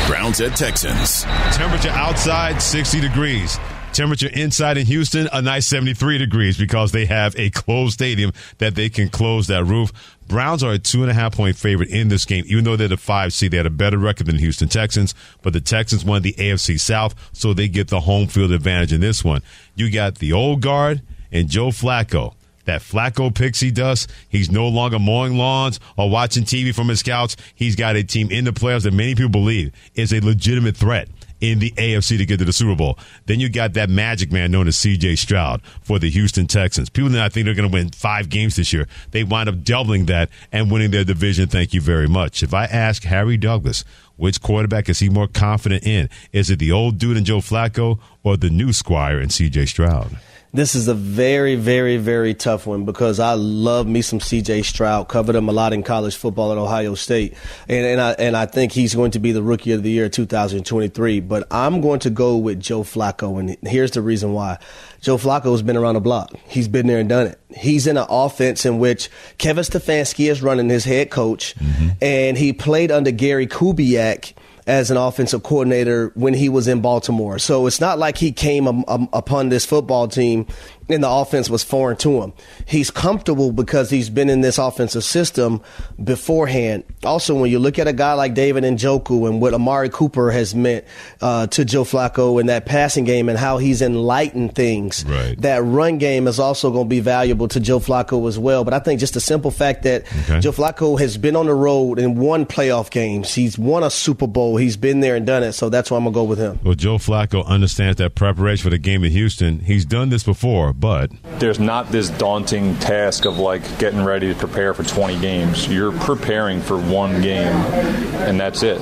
[0.07, 1.23] Browns at Texans.
[1.55, 3.57] Temperature outside 60 degrees.
[3.93, 8.75] Temperature inside in Houston, a nice 73 degrees because they have a closed stadium that
[8.75, 10.14] they can close that roof.
[10.27, 12.87] Browns are a two and a half point favorite in this game, even though they're
[12.87, 13.51] the five seed.
[13.51, 17.15] They had a better record than Houston Texans, but the Texans won the AFC South,
[17.33, 19.41] so they get the home field advantage in this one.
[19.75, 22.33] You got the old guard and Joe Flacco.
[22.65, 24.11] That Flacco pixie dust.
[24.27, 27.35] He's no longer mowing lawns or watching TV from his couch.
[27.53, 31.07] He's got a team in the playoffs that many people believe is a legitimate threat
[31.41, 32.97] in the AFC to get to the Super Bowl.
[33.25, 36.89] Then you got that magic man known as CJ Stroud for the Houston Texans.
[36.89, 39.63] People that I think they're going to win five games this year, they wind up
[39.63, 41.47] doubling that and winning their division.
[41.47, 42.43] Thank you very much.
[42.43, 43.83] If I ask Harry Douglas,
[44.17, 46.09] which quarterback is he more confident in?
[46.31, 50.17] Is it the old dude in Joe Flacco or the new squire in CJ Stroud?
[50.55, 54.61] This is a very, very, very tough one because I love me some C.J.
[54.61, 55.09] Stroud.
[55.09, 57.33] Covered him a lot in college football at Ohio State,
[57.67, 60.07] and and I and I think he's going to be the rookie of the year
[60.07, 61.19] 2023.
[61.19, 64.57] But I'm going to go with Joe Flacco, and here's the reason why.
[65.01, 66.33] Joe Flacco has been around the block.
[66.47, 67.39] He's been there and done it.
[67.53, 71.89] He's in an offense in which Kevin Stefanski is running his head coach, mm-hmm.
[72.01, 74.33] and he played under Gary Kubiak
[74.67, 77.37] as an offensive coordinator when he was in Baltimore.
[77.37, 80.47] So it's not like he came um, um, upon this football team
[80.89, 82.33] and the offense was foreign to him.
[82.65, 85.61] He's comfortable because he's been in this offensive system
[86.03, 86.83] beforehand.
[87.03, 90.53] Also, when you look at a guy like David Njoku and what Amari Cooper has
[90.53, 90.85] meant
[91.21, 95.39] uh, to Joe Flacco in that passing game and how he's enlightened things, right.
[95.41, 98.63] that run game is also going to be valuable to Joe Flacco as well.
[98.63, 100.39] But I think just the simple fact that okay.
[100.39, 104.27] Joe Flacco has been on the road and won playoff games, he's won a Super
[104.27, 105.53] Bowl, he's been there and done it.
[105.53, 106.59] So that's why I'm going to go with him.
[106.63, 109.59] Well, Joe Flacco understands that preparation for the game in Houston.
[109.59, 114.39] He's done this before but there's not this daunting task of like getting ready to
[114.39, 115.67] prepare for 20 games.
[115.67, 118.81] You're preparing for one game, and that's it.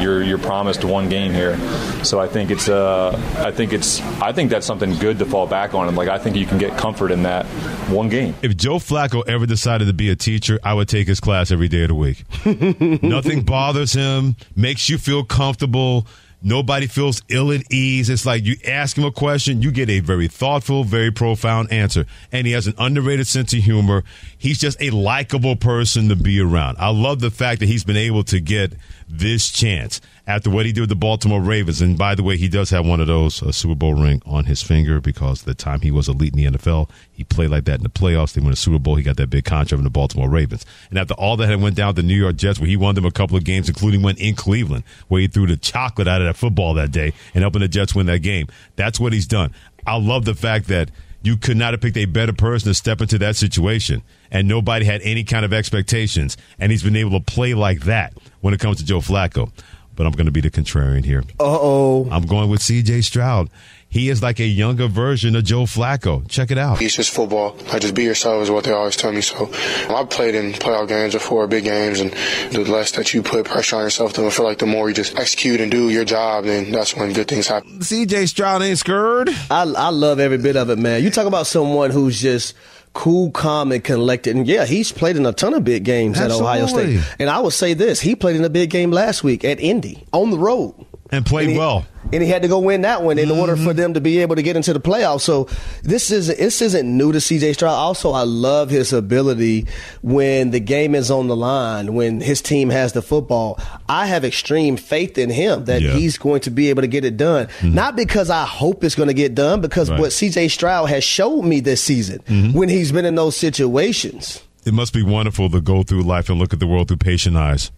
[0.00, 1.58] You're you're promised one game here.
[2.04, 5.46] So I think it's uh I think it's I think that's something good to fall
[5.46, 7.46] back on, and like I think you can get comfort in that
[7.90, 8.34] one game.
[8.42, 11.68] If Joe Flacco ever decided to be a teacher, I would take his class every
[11.68, 12.24] day of the week.
[13.02, 16.06] Nothing bothers him, makes you feel comfortable
[16.42, 18.10] Nobody feels ill at ease.
[18.10, 22.04] It's like you ask him a question, you get a very thoughtful, very profound answer.
[22.32, 24.02] And he has an underrated sense of humor.
[24.36, 26.78] He's just a likable person to be around.
[26.78, 28.72] I love the fact that he's been able to get
[29.12, 31.82] this chance after what he did with the Baltimore Ravens.
[31.82, 34.44] And by the way, he does have one of those, a Super Bowl ring on
[34.44, 37.76] his finger because the time he was elite in the NFL, he played like that
[37.76, 38.32] in the playoffs.
[38.32, 38.94] They won a Super Bowl.
[38.94, 40.64] He got that big contract from the Baltimore Ravens.
[40.88, 43.04] And after all that had went down the New York Jets, where he won them
[43.04, 46.26] a couple of games, including one in Cleveland, where he threw the chocolate out of
[46.26, 48.46] that football that day and helping the Jets win that game.
[48.76, 49.52] That's what he's done.
[49.86, 50.90] I love the fact that
[51.22, 54.02] you could not have picked a better person to step into that situation.
[54.30, 56.36] And nobody had any kind of expectations.
[56.58, 59.50] And he's been able to play like that when it comes to Joe Flacco
[59.96, 61.22] but I'm going to be the contrarian here.
[61.38, 62.08] Uh oh.
[62.10, 63.02] I'm going with C.J.
[63.02, 63.50] Stroud.
[63.88, 66.26] he is like a younger version of Joe Flacco.
[66.28, 66.80] Check it out.
[66.80, 67.56] It's just football.
[67.70, 69.20] Like, just be yourself is what they always tell me.
[69.20, 69.50] So
[69.90, 72.10] I've played in playoff games before, big games, and
[72.52, 74.94] the less that you put pressure on yourself, then I feel like the more you
[74.94, 77.80] just execute and do your job, then that's when good things happen.
[77.80, 79.28] CJ Stroud ain't scared.
[79.50, 81.02] I, I love every bit of it, man.
[81.02, 82.54] You talk about someone who's just
[82.92, 84.36] cool, calm, and collected.
[84.36, 86.46] And yeah, he's played in a ton of big games Absolutely.
[86.46, 87.16] at Ohio State.
[87.18, 90.04] And I would say this: he played in a big game last week at Indy
[90.12, 90.74] on the road
[91.12, 91.84] and played and he, well.
[92.10, 93.38] And he had to go win that one in mm-hmm.
[93.38, 95.20] order for them to be able to get into the playoffs.
[95.20, 95.46] So
[95.82, 97.74] this is this isn't new to CJ Stroud.
[97.74, 99.66] Also, I love his ability
[100.00, 103.60] when the game is on the line, when his team has the football.
[103.88, 105.92] I have extreme faith in him that yeah.
[105.92, 107.46] he's going to be able to get it done.
[107.46, 107.74] Mm-hmm.
[107.74, 110.00] Not because I hope it's going to get done, because right.
[110.00, 112.58] what CJ Stroud has showed me this season mm-hmm.
[112.58, 114.42] when he's been in those situations.
[114.64, 117.36] It must be wonderful to go through life and look at the world through patient
[117.36, 117.70] eyes,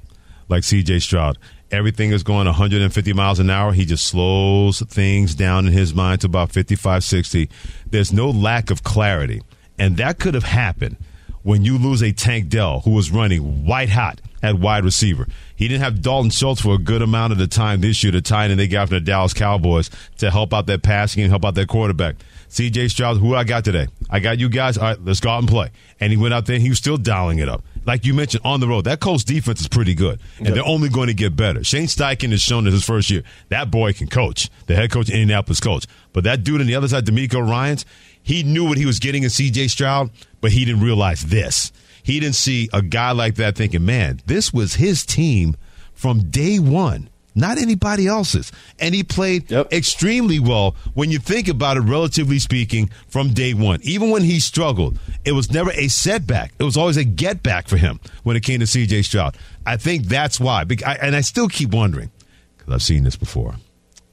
[0.49, 1.37] like CJ Stroud
[1.75, 3.73] everything is going 150 miles an hour.
[3.73, 7.51] He just slows things down in his mind to about 55, 60.
[7.91, 9.43] There's no lack of clarity.
[9.79, 10.97] And that could have happened
[11.43, 15.27] when you lose a Tank Dell who was running white hot at wide receiver.
[15.57, 18.23] He didn't have Dalton Schultz for a good amount of the time this year, the
[18.23, 21.45] time and they got from the Dallas Cowboys to help out that passing and help
[21.45, 22.17] out that quarterback.
[22.49, 23.89] CJ Stroud, who I got today?
[24.09, 24.79] I got you guys.
[24.79, 25.71] All right, let's go out and play.
[25.99, 28.43] And he went out there and he was still dialing it up like you mentioned,
[28.45, 28.85] on the road.
[28.85, 30.55] That Colts defense is pretty good, and yep.
[30.55, 31.65] they're only going to get better.
[31.65, 34.51] Shane Steichen has shown in his first year that boy can coach.
[34.67, 37.85] The head coach, Indianapolis coach, but that dude on the other side, DeMeco Ryans,
[38.23, 39.69] he knew what he was getting in C.J.
[39.69, 41.73] Stroud, but he didn't realize this.
[42.03, 45.57] He didn't see a guy like that thinking, man, this was his team
[45.95, 48.53] from day one not anybody else's.
[48.79, 49.73] And he played yep.
[49.73, 53.81] extremely well when you think about it, relatively speaking, from day one.
[53.83, 56.53] Even when he struggled, it was never a setback.
[56.59, 59.37] It was always a get back for him when it came to CJ Stroud.
[59.67, 60.65] I think that's why.
[61.03, 62.11] And I still keep wondering,
[62.57, 63.57] because I've seen this before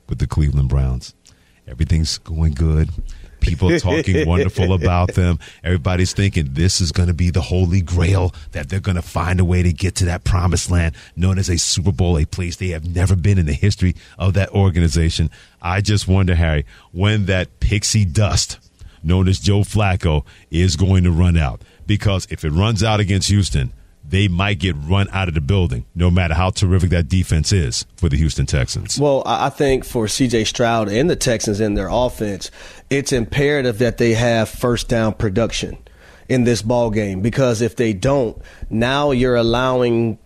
[0.09, 1.13] with the Cleveland Browns.
[1.67, 2.89] Everything's going good.
[3.41, 5.39] People talking wonderful about them.
[5.63, 9.39] Everybody's thinking this is going to be the holy grail that they're going to find
[9.39, 12.55] a way to get to that promised land known as a Super Bowl, a place
[12.55, 15.29] they have never been in the history of that organization.
[15.61, 18.59] I just wonder, Harry, when that pixie dust
[19.03, 21.61] known as Joe Flacco is going to run out.
[21.87, 23.73] Because if it runs out against Houston,
[24.11, 27.85] they might get run out of the building, no matter how terrific that defense is
[27.95, 28.99] for the Houston Texans.
[28.99, 32.51] Well, I think for CJ Stroud and the Texans in their offense,
[32.89, 35.77] it's imperative that they have first down production
[36.27, 40.17] in this ball game because if they don't, now you're allowing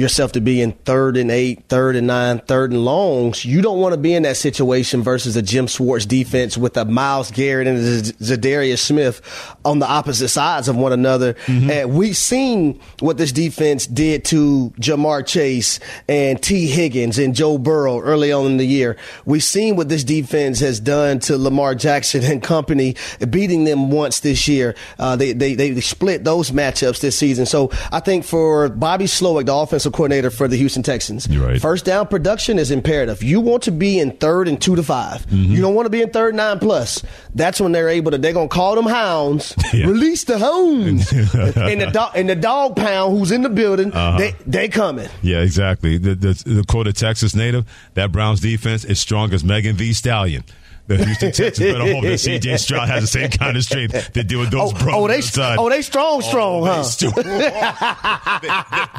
[0.00, 3.78] yourself to be in third and eight, third and nine, third and longs, you don't
[3.78, 7.66] want to be in that situation versus a Jim Schwartz defense with a Myles Garrett
[7.66, 9.20] and a Za'Darius Smith
[9.62, 11.34] on the opposite sides of one another.
[11.34, 11.70] Mm-hmm.
[11.70, 17.58] And we've seen what this defense did to Ja'Marr Chase and Tee Higgins and Joe
[17.58, 18.96] Burrow early on in the year.
[19.26, 22.96] We've seen what this defense has done to Lamar Jackson and company,
[23.28, 24.74] beating them once this year.
[24.98, 27.44] Uh, they, they, they split those matchups this season.
[27.44, 31.28] So I think for Bobby Slowik, the offensive offensive coordinator for the Houston Texans.
[31.28, 31.60] Right.
[31.60, 33.22] First down production is imperative.
[33.22, 35.52] You want to be in third and two to 5 mm-hmm.
[35.52, 37.02] You don't want to be in third nine plus.
[37.34, 38.18] That's when they're able to.
[38.18, 39.54] They're gonna call them hounds.
[39.72, 39.86] Yeah.
[39.86, 41.12] Release the hounds.
[41.56, 43.92] and the dog and the dog pound who's in the building.
[43.92, 44.18] Uh-huh.
[44.18, 45.08] They they coming.
[45.22, 45.96] Yeah, exactly.
[45.96, 47.66] The, the, the quote of Texas native.
[47.94, 50.42] That Browns defense is strong as Megan Thee Stallion
[50.86, 52.56] the Houston Texans better hope that C.J.
[52.56, 55.20] Stroud has the same kind of strength to deal with those oh, oh, they,
[55.56, 58.40] Oh, they strong, oh, strong, oh, huh?
[58.40, 58.48] They,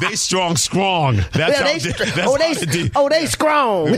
[0.06, 1.16] they, they, strong, strong.
[1.32, 1.64] That's yeah, how.
[1.64, 3.92] They, that's oh, they, de- oh, they strong.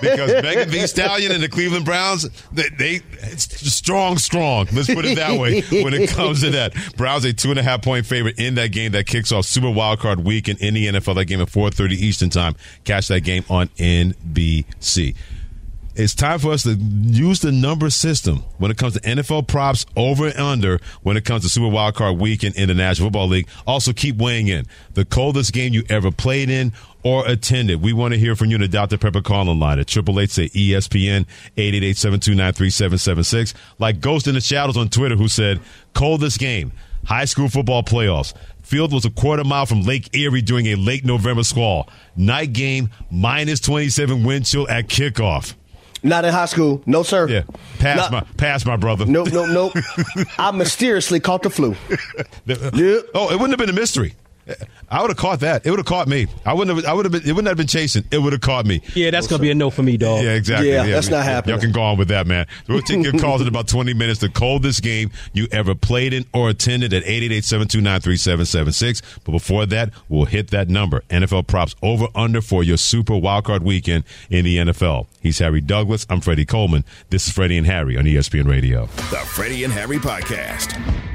[0.00, 3.00] because Megan Thee Stallion and the Cleveland Browns, they, they
[3.36, 4.66] strong, strong.
[4.72, 5.60] Let's put it that way.
[5.82, 8.72] When it comes to that, Browns a two and a half point favorite in that
[8.72, 11.16] game that kicks off Super Wildcard Weekend in the NFL.
[11.16, 12.56] That game at four thirty Eastern Time.
[12.84, 15.14] Catch that game on NBC
[15.96, 19.86] it's time for us to use the number system when it comes to NFL props
[19.96, 23.28] over and under when it comes to Super Wild Card Weekend in the National Football
[23.28, 23.48] League.
[23.66, 26.72] Also, keep weighing in the coldest game you ever played in
[27.04, 27.80] or attended.
[27.82, 28.98] We want to hear from you in the Dr.
[28.98, 31.26] Pepper calling line at Triple Eight say ESPN
[31.56, 33.54] 888-729-3776.
[33.78, 35.60] Like Ghost in the Shadows on Twitter who said,
[35.92, 36.72] coldest game,
[37.04, 38.34] high school football playoffs.
[38.62, 41.88] Field was a quarter mile from Lake Erie during a late November squall.
[42.16, 45.54] Night game, minus 27 wind chill at kickoff.
[46.04, 46.82] Not in high school.
[46.84, 47.26] No, sir.
[47.28, 47.42] Yeah.
[47.78, 49.06] Pass Not, my pass my brother.
[49.06, 49.84] Nope, nope, nope.
[50.38, 51.74] I mysteriously caught the flu.
[52.46, 53.06] Uh, yep.
[53.14, 54.14] Oh, it wouldn't have been a mystery.
[54.90, 55.64] I would have caught that.
[55.66, 56.26] It would have caught me.
[56.44, 56.84] I wouldn't have.
[56.86, 57.22] I would have been.
[57.22, 58.04] It wouldn't have been chasing.
[58.10, 58.82] It would have caught me.
[58.94, 60.22] Yeah, that's gonna be a no for me, dog.
[60.22, 60.70] Yeah, exactly.
[60.70, 61.54] Yeah, that's not happening.
[61.54, 62.46] Y'all can go on with that, man.
[62.68, 64.20] We'll take your calls in about 20 minutes.
[64.20, 69.02] The coldest game you ever played in or attended at 888-729-3776.
[69.24, 71.00] But before that, we'll hit that number.
[71.10, 75.06] NFL props over under for your Super Wildcard weekend in the NFL.
[75.20, 76.06] He's Harry Douglas.
[76.10, 76.84] I'm Freddie Coleman.
[77.10, 78.86] This is Freddie and Harry on ESPN Radio.
[78.86, 81.13] The Freddie and Harry Podcast.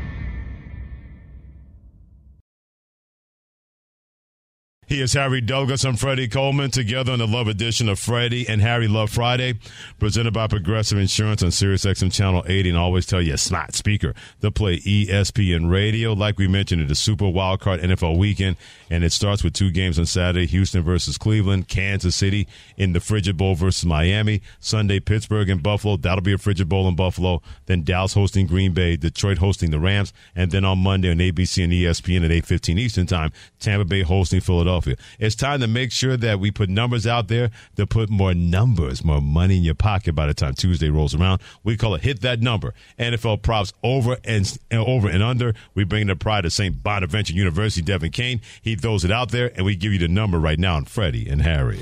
[4.90, 5.85] He is Harry Douglas.
[5.85, 6.71] I'm Freddie Coleman.
[6.71, 9.54] Together on the Love Edition of Freddie and Harry Love Friday,
[10.00, 12.69] presented by Progressive Insurance on Sirius XM Channel 80.
[12.69, 16.13] And I always tell you, a smart speaker to play ESPN Radio.
[16.13, 18.58] Like we mentioned, it's a Super Wildcard NFL weekend,
[18.90, 23.00] and it starts with two games on Saturday: Houston versus Cleveland, Kansas City in the
[23.00, 24.42] Frigid Bowl versus Miami.
[24.60, 25.98] Sunday, Pittsburgh and Buffalo.
[25.98, 27.44] That'll be a Frigid Bowl in Buffalo.
[27.67, 31.63] Then Dallas hosting Green Bay, Detroit hosting the Rams, and then on Monday on ABC
[31.63, 34.79] and ESPN at 8:15 Eastern Time, Tampa Bay hosting Philadelphia.
[34.88, 39.04] It's time to make sure that we put numbers out there to put more numbers,
[39.04, 41.42] more money in your pocket by the time Tuesday rolls around.
[41.63, 42.73] We call it hit that number.
[42.98, 45.54] NFL props over and, and over and under.
[45.73, 46.82] We bring the pride of St.
[46.84, 48.42] Bonaventure University, Devin Kane.
[48.62, 51.30] He throws it out there, and we give you the number right now on Freddie
[51.30, 51.82] and Harry.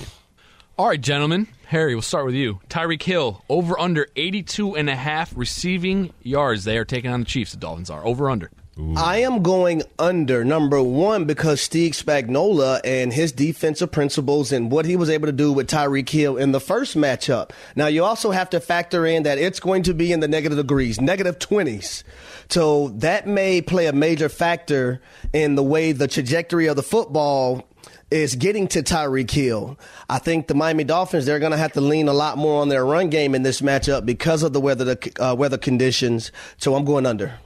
[0.77, 1.47] All right, gentlemen.
[1.67, 2.59] Harry, we'll start with you.
[2.69, 6.63] Tyreek Hill, over under 82 and a half receiving yards.
[6.63, 7.51] They are taking on the Chiefs.
[7.51, 8.51] The Dolphins are over under.
[8.95, 14.85] I am going under number one because Steve Spagnuolo and his defensive principles and what
[14.85, 17.51] he was able to do with Tyreek Hill in the first matchup.
[17.75, 20.59] Now, you also have to factor in that it's going to be in the negative
[20.59, 22.03] degrees, negative 20s.
[22.49, 25.01] So that may play a major factor
[25.33, 27.67] in the way the trajectory of the football
[28.11, 29.79] is getting to Tyreek Hill.
[30.07, 32.69] I think the Miami Dolphins they're going to have to lean a lot more on
[32.69, 36.31] their run game in this matchup because of the weather uh, weather conditions.
[36.57, 37.39] So I'm going under.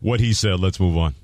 [0.00, 0.60] What he said.
[0.60, 1.14] Let's move on.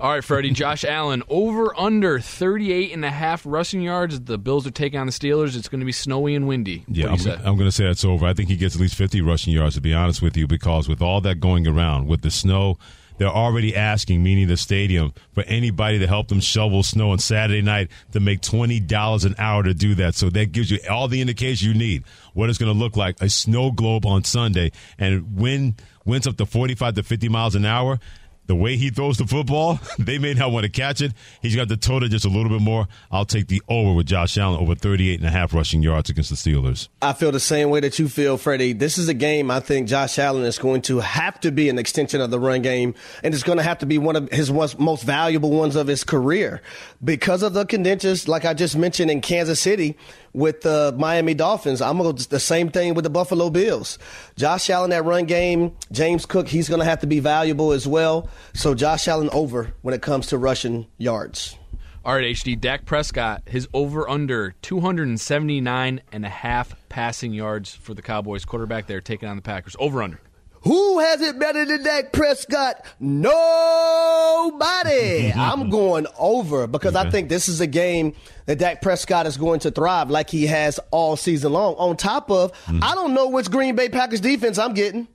[0.00, 0.50] All right, Freddie.
[0.50, 4.20] Josh Allen, over under 38 and a half rushing yards.
[4.20, 5.56] The Bills are taking on the Steelers.
[5.56, 6.84] It's going to be snowy and windy.
[6.88, 8.26] Yeah, I'm, I'm going to say it's over.
[8.26, 10.88] I think he gets at least 50 rushing yards, to be honest with you, because
[10.88, 12.76] with all that going around, with the snow,
[13.18, 17.62] they're already asking, meaning the stadium, for anybody to help them shovel snow on Saturday
[17.62, 20.14] night to make $20 an hour to do that.
[20.14, 23.20] So that gives you all the indication you need what it's going to look like
[23.22, 24.72] a snow globe on Sunday.
[24.98, 27.98] And when winds up to 45 to 50 miles an hour,
[28.46, 31.12] the way he throws the football, they may not want to catch it.
[31.42, 32.86] He's got the total just a little bit more.
[33.10, 36.30] I'll take the over with Josh Allen over 38 and a half rushing yards against
[36.30, 36.88] the Steelers.
[37.00, 38.72] I feel the same way that you feel, Freddie.
[38.72, 41.78] This is a game I think Josh Allen is going to have to be an
[41.78, 44.50] extension of the run game, and it's going to have to be one of his
[44.52, 46.60] most valuable ones of his career
[47.02, 49.96] because of the conditions, like I just mentioned in Kansas City
[50.34, 51.80] with the Miami Dolphins.
[51.80, 53.98] I'm going to do the same thing with the Buffalo Bills.
[54.36, 57.86] Josh Allen that run game, James Cook, he's going to have to be valuable as
[57.86, 58.28] well.
[58.52, 61.56] So Josh Allen over when it comes to rushing yards.
[62.04, 62.60] All right, HD.
[62.60, 68.86] Dak Prescott, his over under 279 and a half passing yards for the Cowboys quarterback.
[68.86, 69.74] They're taking on the Packers.
[69.78, 70.20] Over under.
[70.64, 72.84] Who has it better than Dak Prescott?
[72.98, 73.30] Nobody.
[75.36, 77.06] I'm going over because okay.
[77.06, 78.14] I think this is a game
[78.46, 81.74] that Dak Prescott is going to thrive like he has all season long.
[81.74, 82.82] On top of, mm-hmm.
[82.82, 85.06] I don't know which Green Bay Packers defense I'm getting.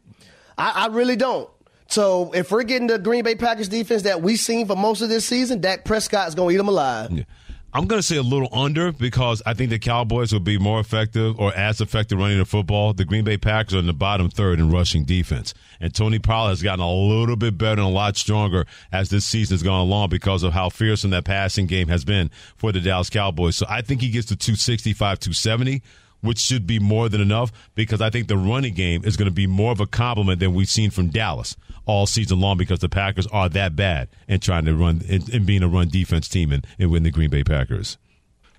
[0.57, 1.49] I, I really don't.
[1.87, 5.09] So if we're getting the Green Bay Packers defense that we've seen for most of
[5.09, 7.11] this season, Dak Prescott is going to eat them alive.
[7.11, 7.23] Yeah.
[7.71, 10.79] I'm going to say a little under because I think the Cowboys will be more
[10.79, 12.93] effective or as effective running the football.
[12.93, 15.53] The Green Bay Packers are in the bottom third in rushing defense.
[15.79, 19.23] And Tony Pollard has gotten a little bit better and a lot stronger as this
[19.23, 22.79] season has gone along because of how fearsome that passing game has been for the
[22.79, 23.55] Dallas Cowboys.
[23.55, 25.83] So I think he gets to 265, 270
[26.21, 29.33] which should be more than enough because I think the running game is going to
[29.33, 31.55] be more of a compliment than we've seen from Dallas
[31.89, 35.63] all season long because the Packers are that bad and trying to run and, being
[35.63, 37.97] a run defense team and, and win the Green Bay Packers.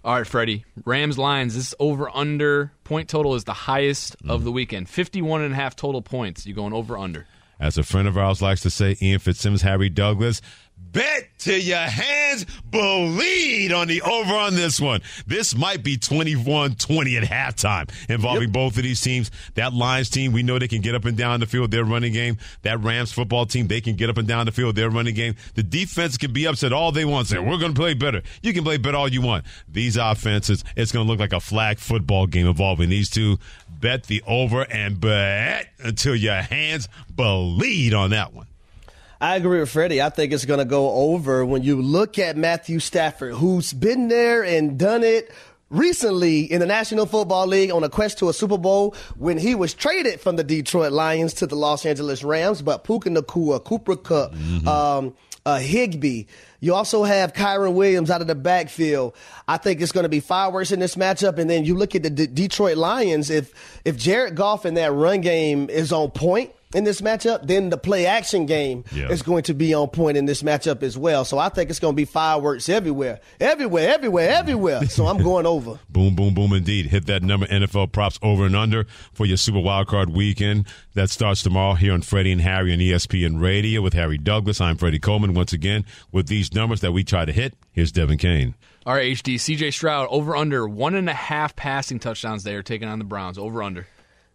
[0.04, 0.64] All right, Freddie.
[0.84, 1.54] Rams Lions.
[1.54, 4.30] This over under point total is the highest mm.
[4.30, 4.88] of the weekend.
[4.88, 6.44] 51 and a half total points.
[6.44, 7.28] You going over under?
[7.60, 10.40] As a friend of ours likes to say, Ian Fitzsimmons, Harry Douglas,
[10.92, 15.00] bet till your hands bleed on the over on this one.
[15.26, 18.52] This might be 21 20 at halftime involving yep.
[18.52, 19.30] both of these teams.
[19.54, 22.12] That Lions team, we know they can get up and down the field, their running
[22.12, 22.36] game.
[22.62, 25.36] That Rams football team, they can get up and down the field, their running game.
[25.54, 28.22] The defense can be upset all they want, saying, We're going to play better.
[28.42, 29.44] You can play better all you want.
[29.68, 33.38] These offenses, it's going to look like a flag football game involving these two.
[33.68, 38.46] Bet the over and bet until your hands bleed on that one.
[39.20, 40.00] I agree with Freddie.
[40.00, 44.08] I think it's going to go over when you look at Matthew Stafford, who's been
[44.08, 45.30] there and done it
[45.68, 49.54] recently in the National Football League on a quest to a Super Bowl when he
[49.54, 52.62] was traded from the Detroit Lions to the Los Angeles Rams.
[52.62, 54.66] But Puka Nacua, Cooper Kupp, mm-hmm.
[54.66, 55.14] um,
[55.44, 56.24] uh, Higbee.
[56.60, 59.14] You also have Kyren Williams out of the backfield.
[59.46, 61.38] I think it's going to be fireworks in this matchup.
[61.38, 63.28] And then you look at the D- Detroit Lions.
[63.28, 67.70] If if Jared Goff in that run game is on point, in this matchup, then
[67.70, 69.08] the play action game yeah.
[69.08, 71.24] is going to be on point in this matchup as well.
[71.24, 74.84] So I think it's going to be fireworks everywhere, everywhere, everywhere, everywhere.
[74.86, 75.78] So I'm going over.
[75.90, 76.86] boom, boom, boom, indeed.
[76.86, 80.66] Hit that number NFL props over and under for your Super Wildcard weekend.
[80.94, 84.60] That starts tomorrow here on Freddie and Harry on ESPN Radio with Harry Douglas.
[84.60, 87.54] I'm Freddie Coleman once again with these numbers that we try to hit.
[87.72, 88.54] Here's Devin Kane.
[88.86, 92.62] All right, HD, CJ Stroud over under one and a half passing touchdowns They are
[92.62, 93.38] taking on the Browns.
[93.38, 93.86] Over under.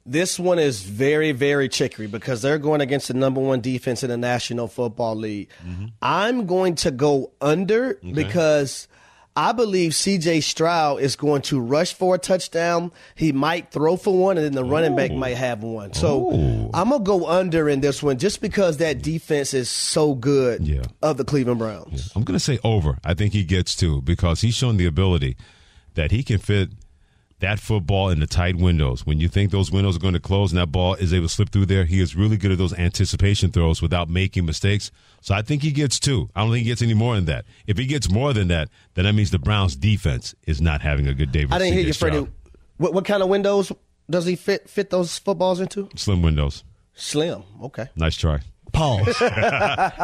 [0.08, 4.10] This one is very, very chicory because they're going against the number one defense in
[4.10, 5.50] the National Football League.
[5.66, 5.86] Mm-hmm.
[6.00, 8.12] I'm going to go under okay.
[8.12, 8.88] because
[9.36, 12.92] I believe CJ Stroud is going to rush for a touchdown.
[13.16, 14.70] He might throw for one, and then the Ooh.
[14.70, 15.94] running back might have one.
[15.94, 16.70] So Ooh.
[16.72, 20.68] I'm going to go under in this one just because that defense is so good
[20.68, 20.84] yeah.
[21.02, 22.06] of the Cleveland Browns.
[22.06, 22.14] Yeah.
[22.16, 23.00] I'm going to say over.
[23.04, 25.36] I think he gets two because he's shown the ability
[25.96, 26.70] that he can fit–
[27.46, 29.06] that football in the tight windows.
[29.06, 31.34] When you think those windows are going to close and that ball is able to
[31.34, 34.90] slip through there, he is really good at those anticipation throws without making mistakes.
[35.22, 36.28] So I think he gets two.
[36.36, 37.46] I don't think he gets any more than that.
[37.68, 41.08] If he gets more than that, then that means the Browns defense is not having
[41.08, 41.46] a good day.
[41.52, 42.28] I didn't hear you, Freddie.
[42.78, 43.72] What, what kind of windows
[44.10, 45.88] does he fit fit those footballs into?
[45.96, 46.64] Slim windows.
[46.96, 47.44] Slim.
[47.62, 47.90] Okay.
[47.96, 48.40] Nice try.
[48.76, 49.22] Pause.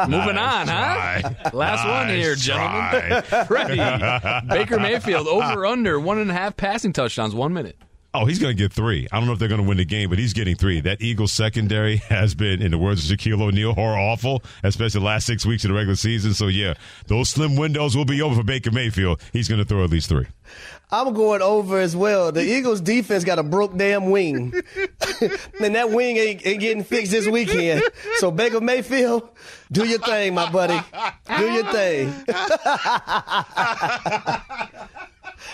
[0.07, 1.29] Moving on, huh?
[1.53, 3.21] Last one here, gentlemen.
[3.47, 4.47] Freddie.
[4.47, 7.75] Baker Mayfield over under one and a half passing touchdowns, one minute.
[8.13, 9.07] Oh, he's going to get three.
[9.09, 10.81] I don't know if they're going to win the game, but he's getting three.
[10.81, 15.05] That Eagles secondary has been, in the words of Shaquille O'Neal, horror awful, especially the
[15.05, 16.33] last six weeks of the regular season.
[16.33, 16.73] So, yeah,
[17.07, 19.21] those slim windows will be over for Baker Mayfield.
[19.31, 20.25] He's going to throw at least three.
[20.91, 22.31] I'm going over as well.
[22.31, 24.53] The Eagles defense got a broke damn wing.
[25.61, 27.83] and that wing ain't, ain't, getting fixed this weekend.
[28.17, 29.29] So Baker Mayfield,
[29.71, 30.79] do your thing, my buddy.
[31.37, 32.13] Do your thing.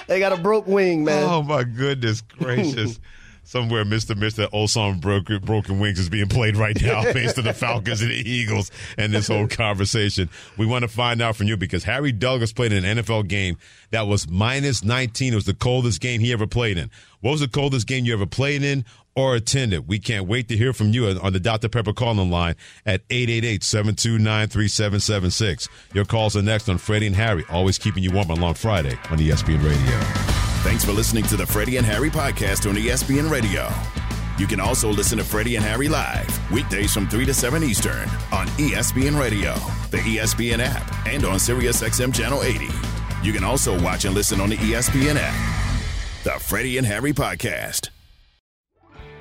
[0.07, 1.23] they got a broke wing, man.
[1.23, 2.99] Oh my goodness gracious
[3.47, 4.13] somewhere Mr.
[4.13, 4.49] Mr.
[4.51, 8.11] Old Song Broken, Broken Wings is being played right now based on the Falcons and
[8.11, 10.29] the Eagles and this whole conversation.
[10.57, 13.57] We want to find out from you because Harry Douglas played in an NFL game
[13.91, 15.31] that was minus 19.
[15.31, 16.91] It was the coldest game he ever played in.
[17.21, 18.83] What was the coldest game you ever played in
[19.15, 19.87] or attended?
[19.87, 21.69] We can't wait to hear from you on the Dr.
[21.69, 25.69] Pepper calling line at 888-729-3776.
[25.93, 28.97] Your calls are next on Freddie and Harry, always keeping you warm on Long Friday
[29.09, 30.36] on ESPN Radio.
[30.67, 33.69] Thanks for listening to the Freddie and Harry podcast on ESPN Radio.
[34.37, 38.03] You can also listen to Freddie and Harry live weekdays from 3 to 7 Eastern
[38.33, 39.53] on ESPN Radio,
[39.91, 42.67] the ESPN app, and on SiriusXM Channel 80.
[43.23, 45.63] You can also watch and listen on the ESPN app.
[46.25, 47.89] The Freddie and Harry podcast.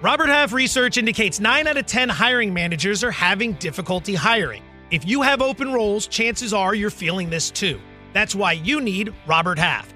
[0.02, 4.64] Robert Half research indicates 9 out of 10 hiring managers are having difficulty hiring.
[4.90, 7.80] If you have open roles, chances are you're feeling this too.
[8.14, 9.95] That's why you need Robert Half.